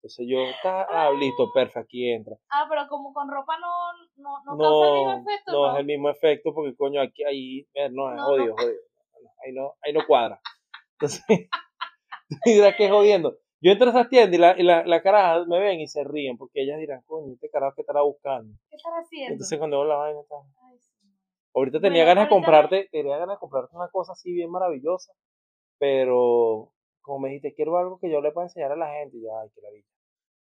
Entonces 0.00 0.26
yo, 0.26 0.40
está, 0.40 0.86
ah, 0.88 1.10
listo, 1.12 1.52
perfecto, 1.52 1.80
aquí 1.80 2.10
entra. 2.10 2.34
Ah, 2.50 2.64
pero 2.70 2.88
como 2.88 3.12
con 3.12 3.30
ropa 3.30 3.58
no, 3.58 3.92
no, 4.16 4.42
no, 4.46 4.56
causa 4.56 4.88
el 4.88 4.94
mismo 4.94 5.12
efecto. 5.12 5.52
No, 5.52 5.72
es 5.72 5.78
el 5.78 5.84
mismo 5.84 6.08
efecto 6.08 6.54
porque 6.54 6.74
coño, 6.74 7.02
aquí, 7.02 7.22
ahí, 7.22 7.68
eh, 7.74 7.90
no, 7.90 8.10
es 8.10 8.18
jodido, 8.22 8.54
jodido. 8.56 8.80
Ahí 9.44 9.52
no, 9.52 9.74
ahí 9.82 9.92
no 9.92 10.00
cuadra. 10.06 10.40
Entonces, 10.92 11.22
dirás 12.46 12.76
que 12.76 12.88
jodiendo. 12.88 13.36
Yo 13.60 13.72
entro 13.72 13.88
a 13.88 13.90
esas 13.90 14.08
tiendas 14.08 14.34
y 14.34 14.38
la, 14.38 14.58
y 14.58 14.62
la, 14.62 14.86
la 14.86 15.02
caraja 15.02 15.44
me 15.46 15.60
ven 15.60 15.80
y 15.80 15.86
se 15.86 16.02
ríen 16.02 16.38
porque 16.38 16.62
ellas 16.62 16.78
dirán, 16.78 17.02
coño, 17.04 17.34
este 17.34 17.50
carajo 17.50 17.74
que 17.74 17.82
estará 17.82 18.00
buscando. 18.00 18.54
¿Qué 18.70 18.76
estará 18.76 19.00
haciendo? 19.00 19.32
Entonces 19.32 19.58
cuando 19.58 19.80
veo 19.80 19.86
la 19.86 19.96
vaina 19.96 20.20
está. 20.20 20.36
Ahorita 21.54 21.80
tenía 21.80 22.06
ganas 22.06 22.24
de 22.24 22.30
comprarte, 22.30 22.88
tenía 22.90 23.18
ganas 23.18 23.36
de 23.36 23.40
comprarte 23.40 23.76
una 23.76 23.88
cosa 23.88 24.12
así 24.12 24.32
bien 24.32 24.50
maravillosa, 24.50 25.12
pero 25.78 26.72
como 27.10 27.26
me 27.26 27.28
dijiste, 27.30 27.54
quiero 27.54 27.76
algo 27.76 27.98
que 27.98 28.08
yo 28.08 28.20
le 28.20 28.30
pueda 28.30 28.46
enseñar 28.46 28.70
a 28.70 28.76
la 28.76 28.86
gente, 28.86 29.18
y 29.18 29.22
yo, 29.24 29.36
ay, 29.36 29.50
qué 29.50 29.60
la 29.62 29.70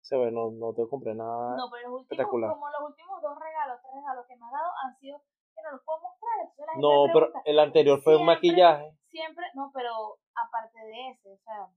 Se 0.01 0.17
ve, 0.17 0.31
no, 0.31 0.51
no 0.51 0.73
te 0.73 0.83
compré 0.89 1.15
nada. 1.15 1.55
No, 1.55 1.71
pero 1.71 1.87
los 1.87 2.01
últimos, 2.01 2.27
como 2.27 2.67
los 2.67 2.91
últimos 2.91 3.21
dos 3.21 3.39
regalos, 3.39 3.79
tres 3.79 3.95
regalos 3.95 4.27
que 4.27 4.35
me 4.35 4.45
has 4.45 4.51
dado 4.51 4.71
han 4.83 4.99
sido 4.99 5.15
que 5.55 5.61
no 5.63 5.71
los 5.71 5.81
puedo 5.87 5.99
mostrar. 6.03 6.43
Entonces 6.43 6.65
la 6.67 6.73
gente 6.73 6.83
no, 6.83 7.13
pero 7.13 7.31
el 7.45 7.59
anterior 7.59 8.01
fue 8.03 8.17
un 8.17 8.25
maquillaje. 8.25 8.91
Siempre, 9.07 9.45
no, 9.55 9.71
pero 9.73 10.19
aparte 10.35 10.77
de 10.83 11.09
ese, 11.11 11.31
o 11.31 11.37
sea, 11.37 11.71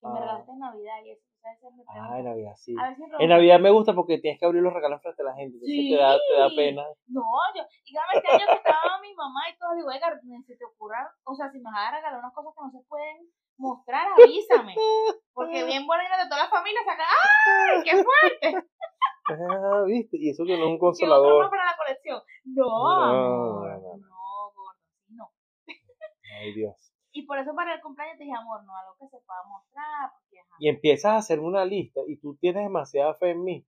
Que 0.00 0.06
me 0.08 0.20
regalaste 0.20 0.52
en 0.52 0.58
Navidad 0.58 0.94
y 1.04 1.10
eso. 1.10 1.22
¿sabes? 1.42 1.58
Me 1.76 1.82
Ah, 1.88 2.18
en 2.18 2.24
Navidad 2.24 2.54
sí. 2.56 2.74
A 2.78 2.90
veces 2.90 3.04
En 3.18 3.28
Navidad 3.30 3.58
me 3.60 3.70
gusta 3.70 3.94
porque 3.94 4.18
tienes 4.18 4.38
que 4.38 4.46
abrir 4.46 4.62
los 4.62 4.72
regalos 4.72 5.00
frente 5.02 5.22
a 5.22 5.26
la 5.26 5.34
gente. 5.34 5.56
Entonces 5.58 5.90
te, 5.90 5.96
da, 5.96 6.18
te 6.18 6.34
da 6.40 6.48
Sí. 6.50 6.56
pena. 6.56 6.82
No, 7.08 7.22
yo, 7.54 7.62
dígame 7.84 8.12
este 8.14 8.28
año 8.30 8.46
que 8.46 8.54
estaba 8.62 9.00
mi 9.00 9.14
mamá 9.14 9.40
y 9.50 9.58
todo, 9.58 9.74
digo, 9.74 9.88
ni 10.24 10.42
se 10.44 10.56
te 10.56 10.64
ocurra, 10.64 11.10
o 11.24 11.34
sea, 11.34 11.50
si 11.50 11.58
me 11.58 11.70
vas 11.70 11.88
a 11.88 11.96
regalar 11.96 12.18
unas 12.18 12.32
cosas 12.34 12.52
que 12.54 12.62
no 12.62 12.70
se 12.70 12.86
pueden 12.88 13.16
mostrar, 13.56 14.06
avísame. 14.22 14.74
Porque 15.32 15.64
bien 15.64 15.86
bueno 15.86 16.02
ir 16.04 16.10
de 16.10 16.28
toda 16.28 16.44
la 16.44 16.50
familia 16.50 16.80
saca, 16.84 17.04
¡ay, 17.06 17.82
qué 17.84 18.02
fuerte! 18.04 18.66
Ah, 19.30 19.82
¿viste? 19.86 20.16
Y 20.18 20.30
eso 20.30 20.44
que 20.44 20.56
no 20.56 20.64
es 20.64 20.70
un 20.70 20.78
consolador. 20.86 21.42
más 21.42 21.50
para 21.50 21.64
la 21.66 21.76
colección. 21.76 22.22
No, 22.44 22.66
No, 22.66 23.12
no, 23.12 23.70
no. 23.70 23.96
no, 23.96 24.52
no. 25.10 25.30
Ay, 26.38 26.52
Dios. 26.54 26.87
Y 27.18 27.26
por 27.26 27.36
eso 27.38 27.52
para 27.52 27.74
el 27.74 27.80
cumpleaños 27.80 28.16
te 28.16 28.22
dije, 28.24 28.36
amor, 28.36 28.62
no, 28.64 28.76
algo 28.76 28.94
que 28.96 29.08
se 29.08 29.18
pueda 29.26 29.42
mostrar, 29.48 30.12
porque 30.20 30.38
ajá. 30.38 30.54
Y 30.60 30.68
empiezas 30.68 31.12
a 31.12 31.16
hacerme 31.16 31.46
una 31.48 31.64
lista 31.64 32.00
y 32.06 32.16
tú 32.18 32.36
tienes 32.36 32.62
demasiada 32.62 33.12
fe 33.14 33.30
en 33.30 33.42
mí. 33.42 33.66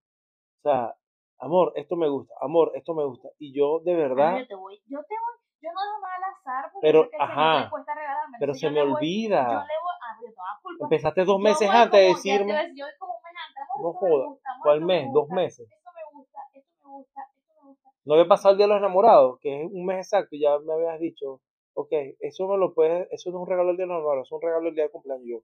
O 0.58 0.62
sea, 0.62 0.94
amor, 1.38 1.72
esto 1.74 1.96
me 1.96 2.08
gusta, 2.08 2.32
amor, 2.40 2.70
esto 2.76 2.94
me 2.94 3.04
gusta. 3.04 3.28
Y 3.38 3.52
yo 3.52 3.80
de 3.80 3.94
verdad, 3.96 4.38
yo 4.38 4.46
te 4.46 4.54
voy, 4.54 4.76
yo 4.86 4.98
te 5.02 5.14
voy, 5.16 5.34
yo 5.62 5.70
no 5.72 5.80
dejo 5.82 6.00
nada 6.00 6.14
al 6.16 6.24
azar 6.34 6.70
porque 6.72 6.86
Pero, 6.86 7.08
ajá, 7.18 7.64
le 7.64 7.70
cuesta 7.70 7.94
regalarme. 7.94 8.36
pero 8.38 8.52
entonces 8.52 8.68
se 8.68 8.70
me 8.70 8.82
voy- 8.84 8.92
olvida. 8.94 9.42
Yo 9.42 9.54
le 9.66 9.78
voy, 9.82 9.94
ah, 10.00 10.16
yo 10.22 10.28
la 10.28 10.60
culpa. 10.62 10.84
Empezaste 10.84 11.24
dos 11.24 11.40
meses 11.40 11.68
antes 11.70 12.00
de 12.00 12.06
decirme, 12.06 12.52
ves, 12.52 12.72
yo 12.76 12.84
voy 12.86 12.94
como 13.00 13.14
un 13.14 13.22
mes 13.24 13.32
antes, 13.48 13.62
No 13.82 13.90
esto 13.90 14.04
me 14.06 14.10
joda, 14.14 14.26
gusta, 14.26 14.50
amor, 14.52 14.62
¿cuál 14.62 14.76
esto 14.78 14.86
me 14.86 14.94
mes? 15.02 15.12
¿Dos 15.12 15.28
meses? 15.30 15.68
Esto 15.72 15.90
me 15.90 16.18
gusta, 16.18 16.38
esto 16.54 16.70
me 16.78 16.90
gusta, 16.92 17.20
esto 17.34 17.52
me 17.64 17.68
gusta. 17.68 17.88
no 18.04 18.14
había 18.14 18.28
pasado 18.28 18.52
el 18.52 18.58
día 18.58 18.66
de 18.66 18.72
los 18.74 18.78
enamorados, 18.78 19.38
que 19.40 19.62
es 19.64 19.70
un 19.72 19.84
mes 19.86 19.98
exacto, 20.06 20.36
y 20.36 20.40
ya 20.40 20.56
me 20.60 20.72
habías 20.72 21.00
dicho, 21.00 21.40
ok, 21.80 21.92
eso 22.20 22.48
me 22.48 22.56
lo 22.58 22.74
puedes, 22.74 23.08
eso 23.10 23.30
no 23.30 23.38
es 23.38 23.42
un 23.42 23.48
regalo 23.48 23.68
del 23.68 23.76
día 23.76 23.86
enamorados, 23.86 24.28
es 24.28 24.32
un 24.32 24.42
regalo 24.42 24.64
del 24.66 24.74
día 24.74 24.84
de 24.84 24.90
cumpleaños. 24.90 25.26
Yo, 25.26 25.40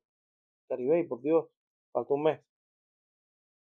Caribey, 0.68 1.06
por 1.06 1.20
Dios, 1.22 1.48
falta 1.92 2.14
un 2.14 2.22
mes. 2.24 2.40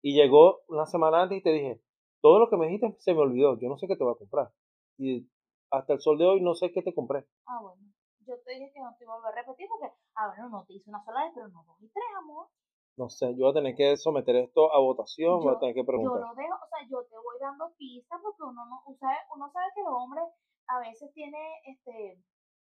Y 0.02 0.14
llegó 0.16 0.62
una 0.68 0.86
semana 0.86 1.24
antes 1.24 1.38
y 1.40 1.44
te 1.44 1.52
dije, 1.52 1.82
todo 2.22 2.40
lo 2.40 2.50
que 2.50 2.58
me 2.58 2.68
dijiste 2.68 2.96
se 3.00 3.14
me 3.14 3.22
olvidó, 3.22 3.58
yo 3.60 3.70
no 3.70 3.78
sé 3.78 3.88
qué 3.88 3.96
te 3.96 4.04
voy 4.04 4.14
a 4.14 4.18
comprar. 4.18 4.52
Y 4.98 5.30
hasta 5.72 5.94
el 5.94 6.02
sol 6.02 6.18
de 6.18 6.26
hoy 6.26 6.42
no 6.42 6.56
sé 6.56 6.72
qué 6.72 6.82
te 6.82 6.94
compré. 6.94 7.26
Ah, 7.48 7.60
bueno, 7.62 7.82
yo 8.28 8.36
te 8.44 8.54
dije 8.54 8.72
que 8.74 8.80
no 8.80 8.96
te 8.98 9.04
iba 9.06 9.14
a 9.14 9.18
volver 9.18 9.34
a 9.34 9.42
repetir 9.42 9.68
porque, 9.70 9.94
ah, 10.16 10.28
bueno, 10.28 10.50
no 10.50 10.66
te 10.66 10.74
hice 10.74 10.90
una 10.90 11.04
sola 11.04 11.24
vez, 11.24 11.32
pero 11.34 11.48
no 11.50 11.64
dos 11.66 11.82
y 11.82 11.88
tres, 11.90 12.06
amor. 12.18 12.48
No 12.96 13.10
sé, 13.10 13.34
yo 13.36 13.46
voy 13.46 13.52
a 13.52 13.54
tener 13.56 13.76
que 13.76 13.98
someter 13.98 14.36
esto 14.36 14.72
a 14.72 14.80
votación, 14.80 15.40
voy 15.40 15.50
a 15.50 15.54
Yo- 15.54 15.60
tener 15.60 15.74
que 15.74 15.82
Yo 15.82 15.86
preguntar. 15.88 16.22
lo 16.22 16.36
dejo, 16.36 16.54
o 16.54 16.68
sea, 16.70 16.80
yo 16.88 17.04
te 17.10 17.18
voy 17.18 17.36
dando 17.40 17.74
pistas 17.78 18.20
porque 18.22 18.44
uno 18.44 18.66
no, 18.66 18.84
sea, 19.00 19.18
uno 19.36 19.50
sabe 19.52 19.66
que 19.74 19.82
los 19.82 19.94
hombres 19.98 20.24
a 20.68 20.80
veces 20.80 21.12
tiene 21.14 21.40
este 21.66 22.22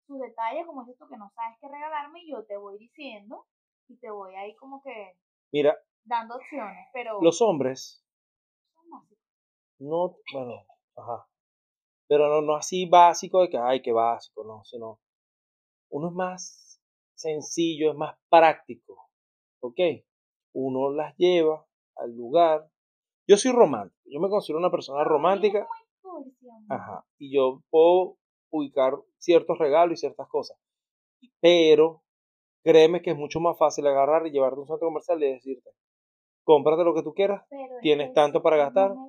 sus 0.05 0.19
detalles, 0.19 0.65
como 0.65 0.83
dices 0.83 0.97
tú, 0.97 1.07
que 1.07 1.17
no 1.17 1.29
sabes 1.35 1.57
qué 1.59 1.67
regalarme, 1.67 2.23
y 2.23 2.31
yo 2.31 2.45
te 2.45 2.57
voy 2.57 2.77
diciendo 2.77 3.45
y 3.87 3.97
te 3.97 4.09
voy 4.09 4.35
ahí 4.35 4.55
como 4.55 4.81
que 4.81 5.17
Mira, 5.51 5.77
dando 6.03 6.35
opciones, 6.35 6.87
pero 6.93 7.21
los 7.21 7.41
hombres 7.41 8.05
son 8.73 8.89
básicos. 8.89 9.25
no, 9.79 10.17
bueno, 10.33 10.65
ajá. 10.95 11.27
Pero 12.07 12.27
no, 12.27 12.41
no 12.41 12.55
así 12.55 12.85
básico 12.89 13.41
de 13.41 13.49
que, 13.49 13.57
ay, 13.57 13.81
qué 13.81 13.93
básico, 13.93 14.43
no, 14.43 14.63
sino 14.65 14.99
uno 15.89 16.07
es 16.09 16.13
más 16.13 16.81
sencillo, 17.15 17.91
es 17.91 17.97
más 17.97 18.17
práctico, 18.29 19.09
¿ok? 19.61 19.79
Uno 20.53 20.91
las 20.91 21.15
lleva 21.17 21.65
al 21.95 22.15
lugar. 22.15 22.69
Yo 23.27 23.37
soy 23.37 23.51
romántico, 23.51 24.01
yo 24.05 24.19
me 24.19 24.29
considero 24.29 24.59
una 24.59 24.71
persona 24.71 25.03
romántica, 25.03 25.67
ajá, 26.69 27.05
y 27.17 27.33
yo 27.33 27.61
puedo 27.69 28.17
ubicar 28.51 28.93
ciertos 29.17 29.57
regalos 29.57 29.93
y 29.93 30.01
ciertas 30.01 30.27
cosas, 30.27 30.57
pero 31.39 32.03
créeme 32.63 33.01
que 33.01 33.11
es 33.11 33.17
mucho 33.17 33.39
más 33.39 33.57
fácil 33.57 33.87
agarrar 33.87 34.27
y 34.27 34.31
llevarte 34.31 34.57
a 34.57 34.61
un 34.61 34.67
centro 34.67 34.87
comercial 34.87 35.23
y 35.23 35.31
decirte, 35.33 35.71
cómprate 36.43 36.83
lo 36.83 36.93
que 36.93 37.03
tú 37.03 37.13
quieras, 37.13 37.43
Pero 37.49 37.75
¿Tienes 37.81 38.13
tanto 38.13 38.41
para 38.43 38.57
no 38.57 38.63
gastar? 38.63 38.91
me. 38.95 39.07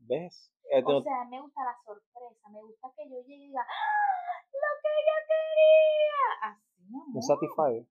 ¿ves? 0.00 0.50
O 0.84 0.90
no- 0.92 1.02
sea, 1.02 1.24
me 1.30 1.40
gusta 1.40 1.64
la 1.64 1.76
sorpresa, 1.84 2.48
me 2.50 2.62
gusta 2.62 2.92
que 2.96 3.08
yo 3.08 3.16
llegue 3.22 3.34
y 3.44 3.48
diga, 3.48 3.60
¡Ah! 3.62 4.44
¡Lo 4.52 4.70
que 4.82 4.92
yo 5.08 5.16
quería! 5.30 6.52
Así, 6.52 6.82
amor. 6.88 7.06
un 7.14 7.22
satisfier. 7.22 7.86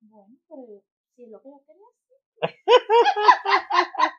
Bueno, 0.00 0.36
pero 0.48 0.62
si 1.14 1.24
es 1.24 1.28
lo 1.30 1.40
que 1.42 1.48
yo 1.50 1.60
quería, 1.66 1.86
sí. 2.08 2.14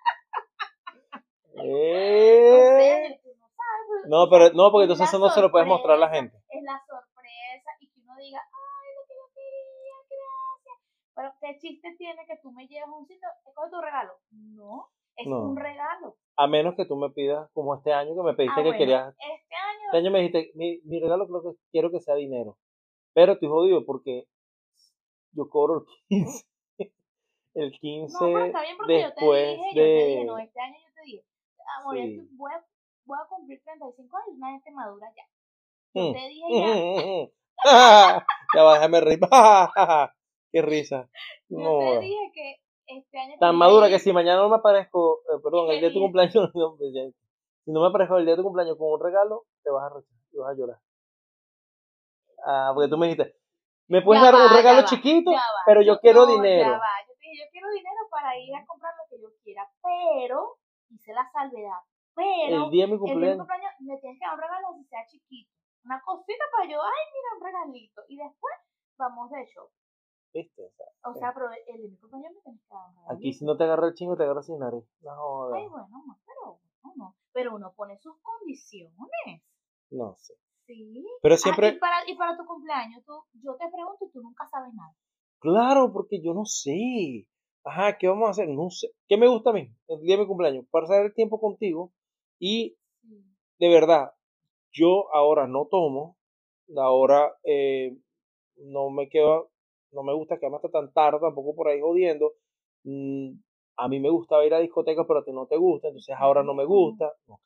O 1.56 1.64
Eh, 1.66 3.20
sea, 3.22 3.23
no 4.08 4.30
pero- 4.30 4.54
No, 4.54 4.72
porque 4.72 4.86
es 4.86 4.90
entonces 4.92 5.10
eso 5.10 5.20
no 5.20 5.30
se 5.30 5.42
lo 5.42 5.52
puedes 5.52 5.68
mostrar 5.68 5.96
a 5.98 6.00
la 6.00 6.10
gente. 6.10 6.36
Es 6.50 6.64
la 6.64 6.80
sorpresa 6.88 7.70
y 7.80 7.88
que 7.90 8.00
uno 8.02 8.16
diga, 8.18 8.40
ay, 8.40 8.88
lo 8.96 9.06
que 9.08 9.14
yo 9.16 9.26
quería, 9.34 9.96
gracias. 10.10 10.78
Pero, 11.16 11.30
¿qué 11.42 11.58
chiste 11.60 11.96
tiene 11.98 12.26
que 12.26 12.38
tú 12.42 12.52
me 12.52 12.68
lleves 12.68 12.90
un 12.90 13.06
sitio? 13.06 13.28
¿Escoge 13.46 13.70
tu 13.72 13.82
regalo? 13.82 14.14
No, 14.32 14.88
es 15.16 15.28
No. 15.28 15.40
un 15.50 15.58
regalo. 15.58 16.16
A 16.36 16.48
menos 16.48 16.76
que 16.76 16.86
tú 16.86 16.96
me 16.96 17.10
pidas, 17.12 17.50
como 17.54 17.76
este 17.76 17.94
año 17.94 18.16
que 18.16 18.24
me 18.24 18.34
pediste 18.34 18.54
Ah, 18.60 18.64
que 18.64 18.70
bueno, 18.70 18.78
querías. 18.80 19.16
Este 19.20 19.56
año, 19.56 19.86
Este 19.86 19.98
año 19.98 20.12
me 20.12 20.20
dijiste, 20.20 20.52
mi, 20.56 20.80
mi 20.86 21.00
regalo 21.00 21.28
creo 21.28 21.44
que 21.44 21.60
quiero 21.72 21.92
que 21.92 22.00
sea 22.00 22.16
dinero. 22.16 22.58
Pero 23.14 23.34
estoy 23.34 23.50
jodido 23.50 23.86
porque 23.86 24.26
yo 25.34 25.48
cobro 25.50 25.86
el 25.86 25.86
15. 26.10 26.46
El 27.56 27.72
15 27.80 28.14
no, 28.20 28.34
pero 28.34 28.46
está 28.46 28.62
bien 28.62 28.78
porque 28.78 28.94
yo 28.94 29.00
te 29.00 29.06
después 29.14 29.48
dije, 29.58 29.70
yo 29.76 29.84
te 29.84 29.88
dije, 29.88 30.20
de. 30.20 30.26
no, 30.26 30.38
este 30.40 30.60
año 30.60 30.76
yo 30.80 30.94
te 30.96 31.02
dije, 31.04 31.26
amor, 31.80 31.96
Sí. 31.98 32.28
voy, 32.36 32.52
a, 32.52 32.66
voy 33.06 33.18
a 33.22 33.28
cumplir 33.28 33.62
35 33.64 34.18
años, 34.18 34.30
una 34.38 34.52
vez 34.54 34.64
te 34.64 34.72
madura 34.72 35.08
ya. 35.16 35.24
Yo 35.96 36.02
Mm. 36.10 36.14
te 36.14 36.28
dije 36.28 36.48
ya, 36.60 37.32
ya 38.56 38.64
va, 38.64 38.74
déjame 38.76 39.00
reír. 39.02 39.20
Qué 40.52 40.62
risa. 40.62 41.10
yo 41.50 41.58
No. 41.60 41.80
te 41.80 42.00
dije 42.00 42.32
que 42.34 42.56
este 42.88 43.18
año 43.20 43.36
Tan 43.40 43.52
te 43.52 43.58
madura 43.58 43.90
que 43.90 44.00
si 44.00 44.12
mañana 44.12 44.42
no 44.42 44.50
me 44.50 44.56
aparezco, 44.56 45.22
eh, 45.32 45.40
perdón, 45.44 45.70
el 45.72 45.80
día 45.80 45.90
de 45.90 45.94
tu 45.94 46.00
cumpleaños, 46.02 46.52
no, 46.56 46.78
si 46.78 47.72
no 47.72 47.82
me 47.82 47.88
aparezco 47.88 48.18
el 48.18 48.26
día 48.26 48.34
de 48.34 48.38
tu 48.38 48.44
cumpleaños 48.44 48.78
con 48.78 48.92
un 48.92 49.00
regalo, 49.04 49.46
te 49.64 49.70
vas 49.72 49.92
a 49.92 50.00
y 50.32 50.38
vas 50.38 50.52
a 50.52 50.58
llorar. 50.58 50.80
Ah, 52.46 52.72
porque 52.74 52.90
tú 52.90 52.98
me 52.98 53.08
dijiste, 53.08 53.36
¿me 53.88 54.02
puedes 54.02 54.22
Ya 54.24 54.32
dar 54.32 54.42
un 54.42 54.56
regalo 54.56 54.82
va, 54.82 54.86
chiquito? 54.86 55.32
pero 55.66 55.82
yo 55.82 56.00
quiero 56.00 56.26
no, 56.26 56.28
dinero. 56.28 56.72
Ya 56.72 56.78
va. 56.78 56.92
Yo 57.08 57.14
te 57.14 57.20
dije, 57.22 57.46
yo 57.46 57.50
quiero 57.52 57.70
dinero 57.70 58.02
para 58.12 58.38
ir 58.38 58.54
a 58.56 58.66
comprar 58.66 58.94
lo 58.98 59.04
que 59.10 59.22
yo 59.22 59.30
quiera, 59.44 59.70
pero 59.82 60.58
hice 60.90 61.14
la 61.14 61.30
salvedad. 61.32 61.80
Pero 62.16 62.66
El 62.66 62.72
día 62.72 62.86
de 62.86 62.92
mi 62.92 62.98
de 62.98 63.00
cumpleaños. 63.00 63.48
me 63.80 63.98
tienes 63.98 64.20
que 64.20 64.26
dar 64.26 64.36
un 64.36 64.42
regalo 64.42 64.68
así 64.74 64.84
sea 64.86 65.06
chiquito. 65.08 65.52
Una 65.86 66.02
cosita 66.06 66.44
para 66.56 66.70
yo, 66.70 66.80
ay, 66.82 67.04
mira, 67.12 67.30
un 67.38 67.44
regalito. 67.44 68.02
Y 68.08 68.18
después 68.18 68.54
vamos 68.98 69.30
de 69.32 69.46
show. 69.48 69.68
¿Viste? 70.34 70.64
O 70.66 70.72
sea, 70.72 70.86
O 71.12 71.14
sea, 71.14 71.34
pero 71.34 71.50
el 71.52 71.64
día 71.66 71.76
de 71.78 71.90
mi 71.90 71.98
cumpleaños 71.98 72.34
me 72.34 72.42
tienes 72.42 72.62
que 72.62 72.74
dar 72.74 72.88
un 72.88 72.96
regalito. 72.96 73.14
aquí 73.18 73.34
si 73.34 73.46
no 73.46 73.58
te 73.58 73.64
agarra 73.66 73.88
el 73.88 73.94
chingo, 73.94 74.16
te 74.18 74.24
agarra 74.24 74.42
sin 74.44 74.60
nariz. 74.60 74.84
No. 75.02 75.54
Ay, 75.54 75.68
bueno, 75.68 75.86
amor, 75.86 76.18
pero 76.26 76.60
bueno, 76.82 76.96
no. 76.98 77.16
Pero 77.34 77.56
uno 77.56 77.74
pone 77.76 77.98
sus 78.00 78.16
condiciones. 78.22 79.42
No 79.92 80.16
sé. 80.16 80.34
Sí. 80.66 81.06
Pero 81.22 81.36
Ah, 81.36 81.38
siempre, 81.38 81.68
y, 81.70 81.78
para, 81.80 82.10
y 82.10 82.16
para 82.16 82.38
tu 82.38 82.46
cumpleaños, 82.46 83.04
tú, 83.06 83.14
yo 83.34 83.56
te 83.58 83.66
pregunto 83.70 84.06
y 84.06 84.12
tú 84.12 84.22
nunca 84.22 84.48
sabes 84.48 84.74
nada. 84.74 84.96
claro, 85.40 85.92
porque 85.92 86.22
yo 86.24 86.34
no 86.34 86.46
sé. 86.46 87.28
Ajá, 87.66 87.98
¿qué 87.98 88.08
vamos 88.08 88.28
a 88.28 88.32
hacer? 88.32 88.48
No 88.50 88.70
sé. 88.70 88.88
¿Qué 89.08 89.18
me 89.18 89.28
gusta 89.28 89.50
a 89.52 89.54
mí? 89.54 89.70
El 89.88 90.00
día 90.02 90.16
de 90.16 90.22
mi 90.24 90.28
cumpleaños. 90.28 90.66
Pasar 90.72 91.06
el 91.06 91.14
tiempo 91.14 91.40
contigo 91.40 91.92
y 92.46 92.76
de 93.58 93.70
verdad, 93.70 94.12
yo 94.74 95.06
ahora 95.16 95.48
no 95.48 95.66
tomo, 95.72 96.18
ahora 96.76 97.34
eh, 97.46 97.96
no 98.58 98.90
me 98.90 99.08
quedo, 99.08 99.50
no 99.94 100.04
me 100.04 100.14
gusta 100.14 100.38
quedarme 100.38 100.58
hasta 100.58 100.68
tan 100.68 100.92
tarde, 100.92 101.20
tampoco 101.22 101.56
por 101.56 101.70
ahí 101.70 101.80
jodiendo. 101.80 102.34
Mm, 102.84 103.36
a 103.78 103.88
mí 103.88 104.02
me 104.02 104.10
gustaba 104.10 104.46
ir 104.46 104.54
a 104.54 104.60
discotecas, 104.60 105.06
pero 105.08 105.20
a 105.20 105.24
ti 105.24 105.32
no 105.32 105.46
te 105.46 105.56
gusta, 105.56 105.88
entonces 105.88 106.14
ahora 106.20 106.44
no 106.44 106.54
me 106.54 106.66
gusta. 106.66 107.14
No, 107.28 107.40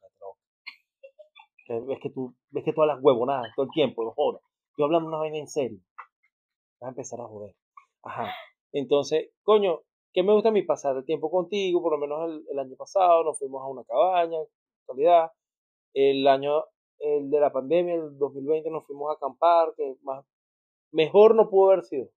ves 1.85 1.99
que 2.01 2.09
tú, 2.09 2.33
ves 2.49 2.63
que 2.63 2.73
todas 2.73 2.87
las 2.87 2.97
huevonadas, 2.99 3.51
todo 3.55 3.67
el 3.67 3.71
tiempo, 3.71 4.03
no 4.03 4.13
jodas. 4.13 4.41
Yo 4.79 4.85
hablando 4.85 5.09
una 5.09 5.19
vaina 5.19 5.37
en 5.37 5.47
serio. 5.47 5.77
Vas 6.79 6.87
a 6.87 6.89
empezar 6.89 7.21
a 7.21 7.27
joder. 7.27 7.53
Ajá. 8.01 8.33
Entonces, 8.71 9.29
coño, 9.43 9.81
¿qué 10.11 10.23
me 10.23 10.33
gusta 10.33 10.49
a 10.49 10.51
mí? 10.51 10.63
Pasar 10.63 10.97
el 10.97 11.05
tiempo 11.05 11.29
contigo, 11.29 11.83
por 11.83 11.91
lo 11.91 11.99
menos 11.99 12.31
el, 12.31 12.45
el 12.51 12.57
año 12.57 12.75
pasado 12.75 13.23
nos 13.23 13.37
fuimos 13.37 13.61
a 13.61 13.67
una 13.67 13.83
cabaña, 13.83 14.39
calidad. 14.87 15.31
El 15.93 16.27
año 16.27 16.63
el 16.99 17.29
de 17.29 17.39
la 17.39 17.51
pandemia, 17.51 17.95
el 17.95 18.17
2020, 18.17 18.69
nos 18.71 18.85
fuimos 18.85 19.09
a 19.09 19.13
acampar, 19.13 19.73
que 19.75 19.95
más, 20.01 20.25
mejor 20.91 21.35
no 21.35 21.49
pudo 21.49 21.71
haber 21.71 21.83
sido. 21.83 22.07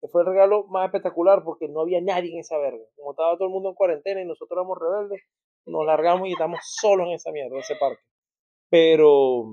Que 0.00 0.08
fue 0.08 0.22
el 0.22 0.28
regalo 0.28 0.64
más 0.64 0.86
espectacular 0.86 1.44
porque 1.44 1.68
no 1.68 1.80
había 1.80 2.00
nadie 2.00 2.32
en 2.32 2.40
esa 2.40 2.58
verga. 2.58 2.84
Como 2.96 3.12
estaba 3.12 3.36
todo 3.36 3.46
el 3.46 3.52
mundo 3.52 3.70
en 3.70 3.74
cuarentena 3.74 4.20
y 4.20 4.26
nosotros 4.26 4.56
éramos 4.56 4.78
rebeldes, 4.78 5.22
nos 5.66 5.86
largamos 5.86 6.28
y 6.28 6.32
estamos 6.32 6.58
solos 6.62 7.06
en 7.06 7.14
esa 7.14 7.30
mierda, 7.30 7.54
en 7.54 7.60
ese 7.60 7.76
parque. 7.76 8.02
Pero, 8.68 9.44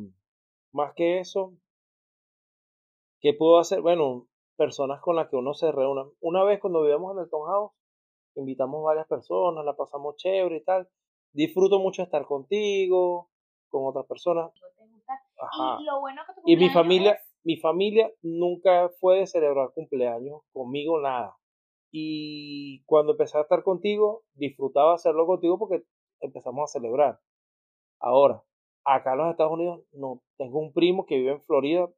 más 0.71 0.93
que 0.93 1.19
eso, 1.19 1.53
¿qué 3.21 3.33
puedo 3.33 3.59
hacer? 3.59 3.81
Bueno, 3.81 4.27
personas 4.55 5.01
con 5.01 5.15
las 5.15 5.29
que 5.29 5.35
uno 5.35 5.53
se 5.53 5.71
reúne. 5.71 6.09
Una 6.19 6.43
vez 6.43 6.59
cuando 6.59 6.81
vivíamos 6.81 7.15
en 7.15 7.23
el 7.23 7.29
Town 7.29 7.47
House, 7.47 7.71
invitamos 8.35 8.83
varias 8.83 9.07
personas, 9.07 9.65
la 9.65 9.75
pasamos 9.75 10.15
chévere 10.15 10.57
y 10.57 10.63
tal. 10.63 10.89
Disfruto 11.33 11.79
mucho 11.79 12.03
estar 12.03 12.25
contigo, 12.25 13.29
con 13.69 13.85
otras 13.85 14.05
personas. 14.07 14.51
Y 15.79 15.85
lo 15.85 15.99
bueno 15.99 16.21
que 16.27 16.33
tu 16.33 16.41
Y 16.45 16.57
mi 16.57 16.69
familia, 16.69 17.11
es- 17.13 17.35
mi 17.43 17.57
familia 17.57 18.11
nunca 18.21 18.89
fue 18.99 19.19
de 19.19 19.27
celebrar 19.27 19.71
cumpleaños 19.73 20.41
conmigo, 20.51 20.99
nada. 20.99 21.35
Y 21.91 22.83
cuando 22.85 23.13
empecé 23.13 23.37
a 23.37 23.41
estar 23.41 23.63
contigo, 23.63 24.23
disfrutaba 24.33 24.93
hacerlo 24.95 25.25
contigo 25.25 25.57
porque 25.57 25.83
empezamos 26.19 26.69
a 26.69 26.79
celebrar. 26.79 27.19
Ahora, 27.99 28.43
acá 28.85 29.13
en 29.13 29.17
los 29.19 29.31
Estados 29.31 29.53
Unidos, 29.53 29.81
no, 29.93 30.21
tengo 30.37 30.59
un 30.59 30.73
primo 30.73 31.05
que 31.05 31.17
vive 31.17 31.31
en 31.31 31.41
Florida 31.43 31.89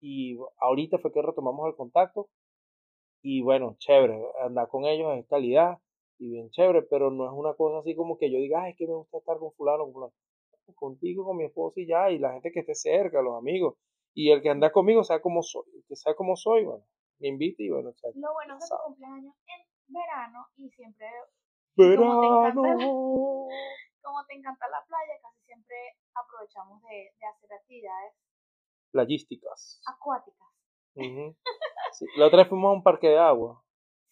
y 0.00 0.36
ahorita 0.58 0.98
fue 0.98 1.12
que 1.12 1.22
retomamos 1.22 1.68
el 1.68 1.76
contacto. 1.76 2.28
Y 3.22 3.42
bueno, 3.42 3.76
chévere, 3.78 4.20
andar 4.40 4.68
con 4.68 4.86
ellos 4.86 5.16
es 5.18 5.26
calidad 5.26 5.78
y 6.20 6.28
bien 6.28 6.50
chévere, 6.50 6.82
pero 6.82 7.10
no 7.10 7.24
es 7.24 7.32
una 7.32 7.54
cosa 7.54 7.78
así 7.78 7.96
como 7.96 8.18
que 8.18 8.30
yo 8.30 8.38
diga, 8.38 8.62
Ay, 8.62 8.72
es 8.72 8.76
que 8.76 8.86
me 8.86 8.94
gusta 8.94 9.18
estar 9.18 9.38
con 9.38 9.52
fulano, 9.52 9.84
con 9.84 9.94
fulano. 9.94 10.12
Contigo, 10.76 11.24
con 11.24 11.36
mi 11.36 11.44
esposa 11.44 11.80
y 11.80 11.86
ya, 11.86 12.10
y 12.10 12.18
la 12.18 12.32
gente 12.34 12.52
que 12.52 12.60
esté 12.60 12.74
cerca, 12.76 13.22
los 13.22 13.36
amigos. 13.36 13.76
Y 14.14 14.30
el 14.30 14.40
que 14.40 14.50
anda 14.50 14.70
conmigo 14.70 15.02
sabe 15.02 15.20
cómo 15.20 15.42
soy, 15.42 15.64
el 15.74 15.84
que 15.88 15.96
sabe 15.96 16.14
cómo 16.14 16.36
soy, 16.36 16.64
bueno, 16.64 16.84
me 17.18 17.28
invita 17.28 17.62
y 17.62 17.70
bueno, 17.70 17.90
Lo 18.14 18.32
bueno 18.34 18.56
es 18.56 18.64
que 18.64 18.76
tu 18.76 18.82
cumpleaños 18.84 19.34
en 19.46 19.92
verano 19.92 20.46
y 20.56 20.70
siempre 20.70 21.06
Verano. 21.76 22.62
Como 24.02 24.24
te 24.26 24.34
encanta, 24.34 24.66
la 24.68 24.84
playa, 24.86 25.20
casi 25.22 25.42
siempre 25.44 25.76
aprovechamos 26.14 26.82
de, 26.82 27.10
hacer 27.26 27.52
actividades 27.52 28.14
playísticas. 28.92 29.82
Acuáticas. 29.86 30.48
La 32.16 32.26
otra 32.26 32.38
vez 32.38 32.48
fuimos 32.48 32.70
a 32.70 32.72
un 32.72 32.82
parque 32.82 33.08
de 33.08 33.18
agua. 33.18 33.62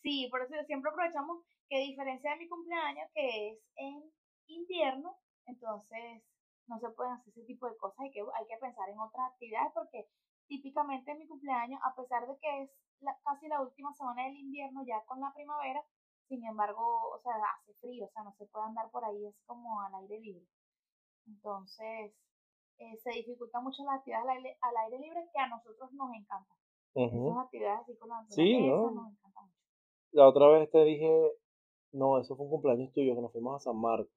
Sí, 0.02 0.28
por 0.30 0.42
eso 0.42 0.54
siempre 0.66 0.90
aprovechamos 0.90 1.44
que 1.68 1.76
a 1.76 1.80
diferencia 1.80 2.30
de 2.30 2.38
mi 2.38 2.48
cumpleaños, 2.48 3.10
que 3.14 3.50
es 3.50 3.58
en 3.76 4.12
invierno, 4.46 5.16
entonces 5.46 6.22
no 6.66 6.78
se 6.78 6.90
pueden 6.90 7.14
hacer 7.14 7.28
ese 7.30 7.44
tipo 7.44 7.68
de 7.68 7.76
cosas, 7.76 7.98
hay 8.00 8.10
que, 8.10 8.20
hay 8.20 8.46
que 8.46 8.56
pensar 8.60 8.88
en 8.88 8.98
otras 8.98 9.32
actividades 9.32 9.72
porque 9.74 10.06
típicamente 10.46 11.10
en 11.10 11.18
mi 11.18 11.26
cumpleaños, 11.26 11.80
a 11.84 11.94
pesar 11.94 12.26
de 12.26 12.38
que 12.38 12.62
es 12.62 12.70
casi 13.24 13.48
la 13.48 13.60
última 13.60 13.92
semana 13.94 14.24
del 14.24 14.36
invierno, 14.36 14.82
ya 14.84 15.04
con 15.06 15.20
la 15.20 15.32
primavera, 15.34 15.82
sin 16.28 16.44
embargo, 16.44 16.82
o 17.14 17.20
sea, 17.22 17.32
hace 17.58 17.74
frío, 17.80 18.06
o 18.06 18.10
sea, 18.10 18.22
no 18.22 18.32
se 18.32 18.46
puede 18.46 18.66
andar 18.66 18.90
por 18.90 19.04
ahí, 19.04 19.26
es 19.26 19.36
como 19.46 19.80
al 19.80 19.94
aire 19.94 20.20
libre. 20.20 20.46
Entonces, 21.26 22.12
eh, 22.78 22.96
se 23.02 23.10
dificulta 23.10 23.60
mucho 23.60 23.82
las 23.84 23.98
actividades 23.98 24.56
al 24.60 24.76
aire, 24.76 24.98
libre 24.98 25.28
que 25.32 25.40
a 25.40 25.48
nosotros 25.48 25.92
nos 25.92 26.10
encantan. 26.14 26.56
Esas 26.94 27.38
actividades 27.38 27.80
así 27.80 27.96
con 27.96 28.08
la 28.08 28.24
sí, 28.28 28.68
¿no? 28.68 28.90
nos 28.90 29.12
encantan 29.12 29.46
mucho. 29.46 29.57
La 30.12 30.28
otra 30.28 30.48
vez 30.48 30.70
te 30.70 30.84
dije, 30.84 31.32
no, 31.92 32.20
eso 32.20 32.36
fue 32.36 32.46
un 32.46 32.50
cumpleaños 32.50 32.92
tuyo, 32.92 33.14
que 33.14 33.22
nos 33.22 33.32
fuimos 33.32 33.56
a 33.56 33.64
San 33.64 33.80
Marcos. 33.80 34.12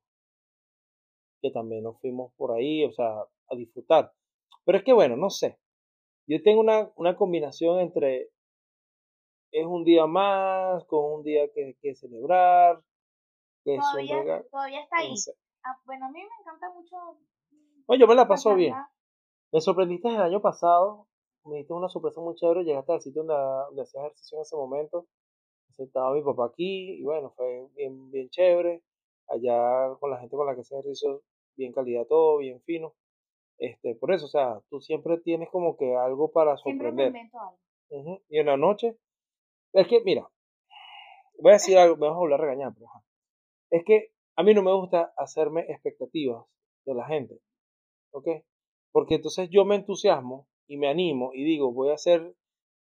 Que 1.41 1.51
también 1.51 1.83
nos 1.83 1.99
fuimos 1.99 2.33
por 2.35 2.51
ahí, 2.51 2.85
o 2.85 2.91
sea, 2.91 3.07
a 3.07 3.55
disfrutar. 3.55 4.13
Pero 4.65 4.77
es 4.77 4.83
que 4.83 4.93
bueno, 4.93 5.17
no 5.17 5.29
sé. 5.29 5.59
Yo 6.27 6.41
tengo 6.43 6.61
una, 6.61 6.91
una 6.95 7.15
combinación 7.15 7.79
entre 7.79 8.29
es 9.51 9.65
un 9.65 9.83
día 9.83 10.07
más, 10.07 10.85
con 10.85 11.13
un 11.13 11.23
día 11.23 11.49
que, 11.53 11.77
que 11.81 11.95
celebrar. 11.95 12.81
Que 13.63 13.77
todavía, 13.77 14.43
todavía 14.49 14.81
está 14.81 14.97
ahí. 14.97 15.13
Ah, 15.63 15.77
bueno, 15.85 16.05
a 16.05 16.09
mí 16.09 16.19
me 16.19 16.41
encanta 16.41 16.69
mucho. 16.73 16.95
Oye, 17.85 17.99
yo 17.99 18.07
me 18.07 18.15
la 18.15 18.27
paso 18.27 18.55
bien. 18.55 18.73
Me 19.51 19.61
sorprendiste 19.61 20.07
el 20.07 20.21
año 20.21 20.41
pasado. 20.41 21.07
Me 21.43 21.57
diste 21.57 21.73
una 21.73 21.89
sorpresa 21.89 22.21
muy 22.21 22.35
chévere. 22.35 22.63
Llegaste 22.63 22.93
al 22.93 23.01
sitio 23.01 23.23
donde, 23.23 23.35
donde 23.67 23.81
hacía 23.83 24.01
ejercicio 24.01 24.37
en 24.37 24.41
ese 24.41 24.55
momento. 24.55 25.07
Estaba 25.83 26.13
mi 26.13 26.21
papá 26.21 26.45
aquí 26.45 26.99
y 26.99 27.03
bueno, 27.03 27.31
fue 27.35 27.67
bien, 27.75 28.11
bien 28.11 28.29
chévere. 28.29 28.81
Allá 29.27 29.95
con 29.99 30.09
la 30.11 30.19
gente 30.19 30.35
con 30.35 30.45
la 30.45 30.55
que 30.55 30.61
hacía 30.61 30.79
ejercicio, 30.79 31.21
bien 31.55 31.71
calidad 31.71 32.05
todo, 32.05 32.37
bien 32.37 32.61
fino. 32.61 32.93
Este, 33.57 33.95
por 33.95 34.11
eso, 34.11 34.25
o 34.25 34.29
sea, 34.29 34.61
tú 34.69 34.81
siempre 34.81 35.19
tienes 35.19 35.49
como 35.49 35.77
que 35.77 35.95
algo 35.95 36.31
para 36.31 36.57
sorprender. 36.57 37.11
Siempre 37.11 37.39
algo. 37.39 38.21
Y 38.29 38.39
en 38.39 38.45
la 38.45 38.57
noche 38.57 38.97
es 39.73 39.87
que, 39.87 40.01
mira, 40.03 40.29
voy 41.39 41.51
a 41.51 41.53
decir 41.53 41.77
algo, 41.77 41.95
me 41.95 42.07
vas 42.07 42.15
a 42.15 42.19
volver 42.19 42.39
a 42.39 42.43
regañar, 42.43 42.73
pero 42.73 42.87
es 43.69 43.83
que 43.85 44.11
a 44.35 44.43
mí 44.43 44.53
no 44.53 44.63
me 44.63 44.73
gusta 44.73 45.13
hacerme 45.17 45.61
expectativas 45.69 46.45
de 46.85 46.93
la 46.93 47.05
gente, 47.05 47.39
¿ok? 48.11 48.27
Porque 48.91 49.15
entonces 49.15 49.49
yo 49.49 49.65
me 49.65 49.75
entusiasmo 49.75 50.47
y 50.67 50.77
me 50.77 50.89
animo 50.89 51.31
y 51.33 51.43
digo, 51.43 51.71
voy 51.71 51.89
a 51.89 51.95
hacer 51.95 52.35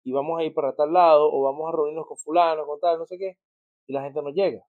y 0.04 0.12
vamos 0.12 0.38
a 0.38 0.44
ir 0.44 0.54
para 0.54 0.74
tal 0.74 0.92
lado 0.92 1.32
o 1.32 1.42
vamos 1.42 1.68
a 1.68 1.76
reunirnos 1.76 2.06
con 2.06 2.18
fulano, 2.18 2.66
con 2.66 2.78
tal, 2.78 2.98
no 2.98 3.06
sé 3.06 3.18
qué, 3.18 3.38
y 3.86 3.92
la 3.92 4.02
gente 4.02 4.22
no 4.22 4.30
llega. 4.30 4.64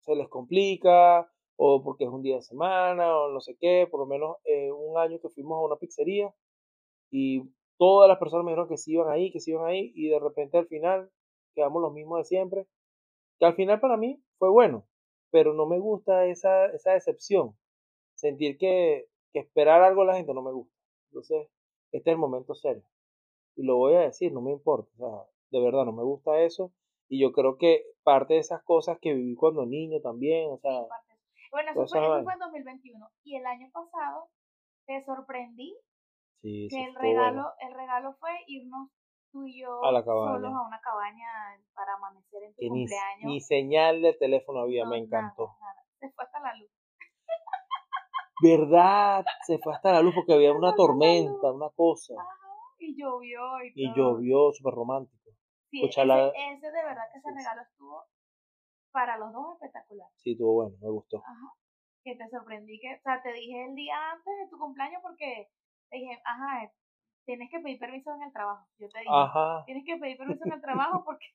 Se 0.00 0.14
les 0.14 0.28
complica 0.28 1.30
o 1.56 1.82
porque 1.82 2.04
es 2.04 2.10
un 2.10 2.22
día 2.22 2.36
de 2.36 2.42
semana 2.42 3.18
o 3.18 3.32
no 3.32 3.40
sé 3.40 3.56
qué, 3.58 3.88
por 3.90 4.00
lo 4.00 4.06
menos 4.06 4.36
eh, 4.44 4.70
un 4.70 4.98
año 4.98 5.18
que 5.20 5.30
fuimos 5.30 5.56
a 5.56 5.66
una 5.66 5.76
pizzería 5.76 6.34
y 7.10 7.42
todas 7.78 8.08
las 8.08 8.18
personas 8.18 8.44
me 8.44 8.52
dijeron 8.52 8.68
que 8.68 8.76
sí 8.76 8.92
iban 8.92 9.08
ahí, 9.10 9.32
que 9.32 9.40
sí 9.40 9.52
iban 9.52 9.66
ahí, 9.66 9.92
y 9.94 10.08
de 10.08 10.20
repente 10.20 10.58
al 10.58 10.66
final 10.66 11.10
quedamos 11.54 11.80
los 11.82 11.92
mismos 11.92 12.18
de 12.18 12.24
siempre, 12.24 12.66
que 13.38 13.46
al 13.46 13.54
final 13.54 13.80
para 13.80 13.96
mí 13.96 14.22
fue 14.38 14.50
bueno, 14.50 14.86
pero 15.30 15.54
no 15.54 15.66
me 15.66 15.78
gusta 15.78 16.26
esa, 16.26 16.66
esa 16.66 16.92
decepción, 16.92 17.56
sentir 18.14 18.58
que, 18.58 19.06
que 19.32 19.40
esperar 19.40 19.82
algo 19.82 20.02
a 20.02 20.06
la 20.06 20.16
gente 20.16 20.34
no 20.34 20.42
me 20.42 20.52
gusta. 20.52 20.74
Entonces, 21.10 21.48
este 21.92 22.10
es 22.10 22.14
el 22.14 22.18
momento 22.18 22.54
serio. 22.54 22.84
Y 23.56 23.64
lo 23.64 23.76
voy 23.76 23.94
a 23.94 24.00
decir, 24.00 24.32
no 24.32 24.40
me 24.40 24.52
importa, 24.52 24.90
o 24.94 24.96
sea, 24.96 25.30
de 25.50 25.64
verdad 25.64 25.84
no 25.84 25.92
me 25.92 26.02
gusta 26.02 26.40
eso, 26.40 26.72
y 27.08 27.20
yo 27.20 27.32
creo 27.32 27.56
que 27.56 27.84
parte 28.02 28.34
de 28.34 28.40
esas 28.40 28.62
cosas 28.64 28.98
que 29.00 29.14
viví 29.14 29.34
cuando 29.36 29.66
niño 29.66 30.00
también, 30.00 30.50
o 30.50 30.58
sea... 30.58 30.72
Bueno, 31.52 31.70
eso 31.70 31.86
fue, 31.86 32.00
eso 32.00 32.24
fue 32.24 32.32
en 32.32 32.38
2021, 32.40 33.10
y 33.22 33.36
el 33.36 33.46
año 33.46 33.68
pasado 33.72 34.28
te 34.86 35.04
sorprendí 35.04 35.76
que 36.42 36.84
el 36.84 36.94
regalo, 36.94 37.52
el 37.60 37.74
regalo 37.74 38.14
fue 38.20 38.30
irnos 38.46 38.90
tú 39.32 39.46
y 39.46 39.62
yo 39.62 39.84
a 39.84 40.02
solos 40.02 40.52
a 40.52 40.66
una 40.66 40.80
cabaña 40.80 41.26
para 41.74 41.94
amanecer 41.94 42.42
en 42.44 42.54
tu 42.54 42.68
cumpleaños. 42.68 43.24
Ni, 43.24 43.40
señal 43.40 44.02
de 44.02 44.12
teléfono 44.12 44.60
había, 44.60 44.84
me 44.86 44.98
encantó. 44.98 45.56
Se 45.98 46.10
fue 46.10 46.24
hasta 46.24 46.40
la 46.40 46.54
luz. 46.54 46.70
¿Verdad? 48.42 49.24
Se 49.46 49.58
fue 49.58 49.74
hasta 49.74 49.92
la 49.92 50.02
luz 50.02 50.14
porque 50.14 50.34
había 50.34 50.52
una 50.56 50.74
tormenta, 50.74 51.50
una 51.50 51.70
cosa. 51.70 52.14
Y 52.84 52.96
llovió 52.96 53.62
y, 53.64 53.72
y 53.74 53.92
llovió, 53.94 54.52
súper 54.52 54.74
romántico. 54.74 55.30
Sí, 55.70 55.84
ese, 55.84 56.02
ese, 56.02 56.70
de 56.70 56.84
verdad 56.84 57.02
que 57.12 57.18
ese 57.18 57.30
regalo 57.34 57.62
estuvo 57.62 58.04
para 58.92 59.18
los 59.18 59.32
dos 59.32 59.54
espectacular. 59.54 60.08
Sí, 60.16 60.32
estuvo 60.32 60.54
bueno, 60.54 60.76
me 60.80 60.88
gustó. 60.88 61.18
Ajá. 61.18 61.52
Que 62.04 62.14
te 62.14 62.28
sorprendí 62.28 62.78
que, 62.78 62.94
o 62.94 63.00
sea, 63.02 63.20
te 63.22 63.32
dije 63.32 63.64
el 63.64 63.74
día 63.74 64.12
antes 64.12 64.32
de 64.38 64.48
tu 64.50 64.58
cumpleaños 64.58 65.02
porque 65.02 65.48
dije, 65.90 66.20
ajá, 66.24 66.70
tienes 67.24 67.50
que 67.50 67.60
pedir 67.60 67.78
permiso 67.78 68.14
en 68.14 68.22
el 68.22 68.32
trabajo. 68.32 68.66
Yo 68.78 68.88
te 68.88 68.98
dije, 69.00 69.10
ajá. 69.10 69.64
tienes 69.66 69.84
que 69.84 69.96
pedir 69.96 70.16
permiso 70.16 70.44
en 70.44 70.52
el 70.52 70.60
trabajo 70.62 71.02
porque... 71.04 71.26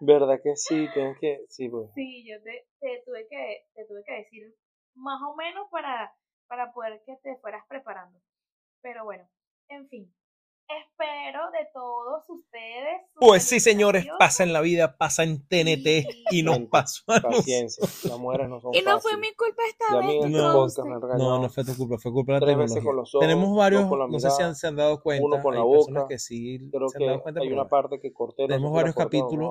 ¿Verdad 0.00 0.40
que 0.42 0.56
sí? 0.56 0.88
Tienes 0.94 1.18
que, 1.20 1.44
sí, 1.48 1.68
pues. 1.68 1.90
Sí, 1.94 2.26
yo 2.26 2.42
te, 2.42 2.66
te, 2.80 3.02
tuve 3.04 3.28
que, 3.28 3.66
te 3.74 3.84
tuve 3.86 4.02
que 4.04 4.14
decir 4.14 4.54
más 4.94 5.20
o 5.22 5.36
menos 5.36 5.68
para, 5.70 6.12
para 6.48 6.72
poder 6.72 7.02
que 7.04 7.16
te 7.22 7.36
fueras 7.36 7.64
preparando. 7.68 8.18
Pero 8.80 9.04
bueno, 9.04 9.28
en 9.68 9.88
fin, 9.88 10.12
espero 10.78 11.50
de 11.50 11.66
todos 11.72 12.24
ustedes. 12.28 13.02
Pues 13.18 13.42
sí, 13.44 13.60
señores, 13.60 14.06
pasa 14.18 14.42
en 14.42 14.52
la 14.52 14.60
vida, 14.60 14.96
pasa 14.96 15.22
en 15.24 15.46
TNT 15.46 16.06
y 16.30 16.42
no 16.42 16.68
pasó 16.70 17.02
Paciencia, 17.06 17.86
las 18.04 18.18
mujeres 18.18 18.48
no 18.48 18.60
son 18.60 18.74
Y 18.74 18.82
no 18.82 19.00
fue 19.00 19.16
mi 19.16 19.32
culpa 19.34 19.62
esta 19.68 19.98
vez. 19.98 20.30
No, 20.30 21.38
no, 21.38 21.48
fue 21.48 21.64
tu 21.64 21.76
culpa, 21.76 21.96
fue 21.98 22.12
culpa 22.12 22.34
de 22.34 22.40
la 22.40 22.66
tecnología. 22.66 23.20
Tenemos 23.20 23.56
varios, 23.56 23.90
no 23.90 24.20
sé 24.20 24.30
si 24.30 24.54
se 24.54 24.66
han 24.66 24.76
dado 24.76 25.02
cuenta, 25.02 25.24
uno 25.24 25.42
con 25.42 25.54
la 25.54 25.60
hay 25.60 25.66
boca, 25.66 26.06
que 26.08 26.18
sí 26.18 26.58
se 26.58 26.98
han 26.98 27.06
dado 27.06 27.22
cuenta. 27.22 27.40
Hay 27.40 27.52
una 27.52 27.68
parte 27.68 28.00
que 28.00 28.12
corté. 28.12 28.46
Tenemos 28.46 28.72
varios 28.72 28.94
capítulos, 28.94 29.50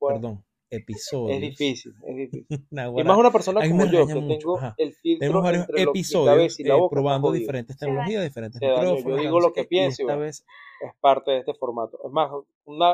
perdón, 0.00 0.44
episodios. 0.70 1.36
Es 1.36 1.40
difícil, 1.40 1.94
es 2.06 2.16
difícil. 2.16 2.46
y 2.70 3.04
más 3.04 3.18
una 3.18 3.30
persona 3.30 3.60
como 3.68 3.86
yo, 3.86 4.06
que 4.06 4.14
tengo 4.14 4.58
el 4.76 4.92
filtro 4.94 5.18
Tenemos 5.20 5.42
varios 5.42 5.66
episodios 5.76 6.60
y 6.60 6.64
la 6.64 6.76
eh, 6.76 6.88
probando 6.90 7.32
diferentes 7.32 7.76
tecnologías, 7.76 8.22
diferentes 8.22 8.60
micrófonos. 8.60 9.04
Yo 9.04 9.16
digo 9.16 9.40
lo 9.40 9.52
que 9.52 9.64
pienso 9.64 10.02
esta 10.02 10.16
vez 10.16 10.44
es 10.80 10.92
parte 11.00 11.32
de 11.32 11.38
este 11.40 11.54
formato. 11.54 11.98
Es 12.04 12.10
más, 12.10 12.30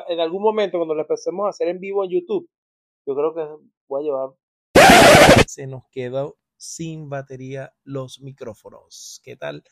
en 0.08 0.20
algún 0.20 0.42
momento 0.42 0.78
cuando 0.78 0.94
lo 0.94 1.02
empecemos 1.02 1.46
a 1.46 1.50
hacer 1.50 1.68
en 1.68 1.78
vivo 1.78 2.04
en 2.04 2.10
YouTube, 2.10 2.48
yo 3.06 3.14
creo 3.14 3.34
que 3.34 3.46
voy 3.88 4.02
a 4.02 4.04
llevar... 4.04 4.30
Se 5.46 5.66
nos 5.66 5.84
quedó 5.90 6.36
sin 6.56 7.08
batería 7.08 7.72
los 7.84 8.20
micrófonos. 8.20 9.20
¿Qué 9.22 9.36
tal? 9.36 9.62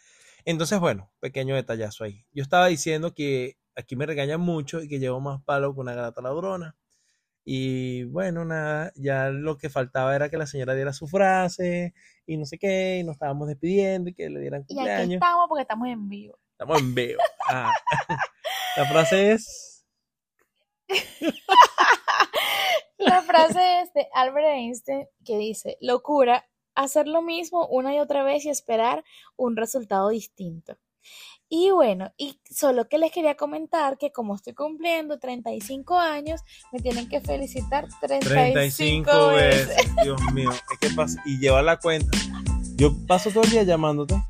Entonces, 0.44 0.78
bueno, 0.78 1.10
pequeño 1.20 1.54
detallazo 1.54 2.04
ahí. 2.04 2.24
Yo 2.32 2.42
estaba 2.42 2.66
diciendo 2.66 3.14
que 3.14 3.56
aquí 3.74 3.96
me 3.96 4.06
regañan 4.06 4.40
mucho 4.40 4.82
y 4.82 4.88
que 4.88 4.98
llevo 4.98 5.20
más 5.20 5.42
palo 5.42 5.74
que 5.74 5.80
una 5.80 5.94
gata 5.94 6.22
ladrona. 6.22 6.76
Y 7.44 8.04
bueno, 8.04 8.44
nada, 8.44 8.92
ya 8.96 9.28
lo 9.28 9.59
que 9.59 9.68
faltaba 9.68 10.16
era 10.16 10.30
que 10.30 10.38
la 10.38 10.46
señora 10.46 10.74
diera 10.74 10.94
su 10.94 11.07
frase 11.07 11.92
y 12.26 12.38
no 12.38 12.46
sé 12.46 12.59
qué, 12.59 12.98
y 13.00 13.04
nos 13.04 13.16
estábamos 13.16 13.48
despidiendo 13.48 14.11
y 14.11 14.14
que 14.14 14.30
le 14.30 14.40
dieran 14.40 14.64
cumpleaños. 14.64 15.00
Y 15.00 15.04
aquí 15.04 15.14
estamos 15.14 15.46
porque 15.48 15.62
estamos 15.62 15.88
en 15.88 16.09
vivo. 16.09 16.38
Estamos 16.52 16.80
en 16.80 16.94
vivo. 16.94 17.20
Ah. 17.48 17.70
La 18.76 18.87
frase 18.87 19.33
es... 19.33 19.87
la 22.98 23.22
frase 23.22 23.80
es 23.80 23.92
de 23.94 24.09
Albert 24.12 24.46
Einstein 24.48 25.07
que 25.24 25.38
dice, 25.38 25.78
locura, 25.80 26.46
hacer 26.74 27.07
lo 27.07 27.22
mismo 27.22 27.66
una 27.68 27.94
y 27.94 28.00
otra 28.00 28.24
vez 28.24 28.44
y 28.44 28.50
esperar 28.50 29.04
un 29.37 29.57
resultado 29.57 30.09
distinto. 30.09 30.76
Y 31.48 31.70
bueno, 31.70 32.12
y 32.16 32.40
solo 32.50 32.88
que 32.88 32.98
les 32.98 33.12
quería 33.12 33.36
comentar 33.36 33.96
que 33.98 34.10
como 34.10 34.34
estoy 34.34 34.54
cumpliendo 34.54 35.18
35 35.18 35.96
años, 35.98 36.40
me 36.72 36.80
tienen 36.80 37.08
que 37.08 37.20
felicitar 37.20 37.86
35, 38.00 38.52
35 39.10 39.28
veces. 39.28 39.68
veces. 39.68 39.92
Dios 40.02 40.20
mío, 40.32 40.50
es 40.50 40.78
que 40.80 40.90
pasa. 40.94 41.22
Y 41.26 41.38
lleva 41.38 41.62
la 41.62 41.78
cuenta. 41.78 42.16
Yo 42.76 42.92
paso 43.06 43.30
todo 43.30 43.44
el 43.44 43.50
día 43.50 43.62
llamándote. 43.62 44.20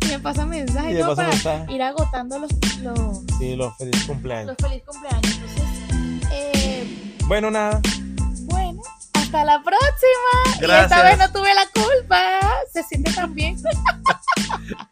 Y 0.00 0.06
me 0.06 0.18
pasan 0.18 0.48
mensajes 0.48 0.96
Y 0.98 1.00
paso 1.00 1.14
para 1.16 1.28
mensajes. 1.28 1.70
ir 1.74 1.82
agotando 1.82 2.38
los, 2.40 2.50
los, 2.82 3.20
Sí, 3.38 3.54
los 3.54 3.76
feliz 3.76 4.04
cumpleaños. 4.04 4.56
los 4.60 4.68
feliz 4.70 4.82
cumpleaños. 4.84 5.24
Entonces, 5.36 6.28
eh, 6.32 7.16
Bueno, 7.26 7.50
nada. 7.52 7.80
bueno, 8.46 8.82
hasta 9.12 9.44
la 9.44 9.62
próxima. 9.62 10.56
Y 10.56 10.60
Gracias. 10.62 10.90
esta 10.90 11.02
vez 11.04 11.18
no 11.18 11.30
tuve 11.32 11.54
la 11.54 11.66
culpa. 11.68 12.40
Se 12.72 12.82
siente 12.82 13.12
tan 13.12 13.32
bien. 13.34 13.56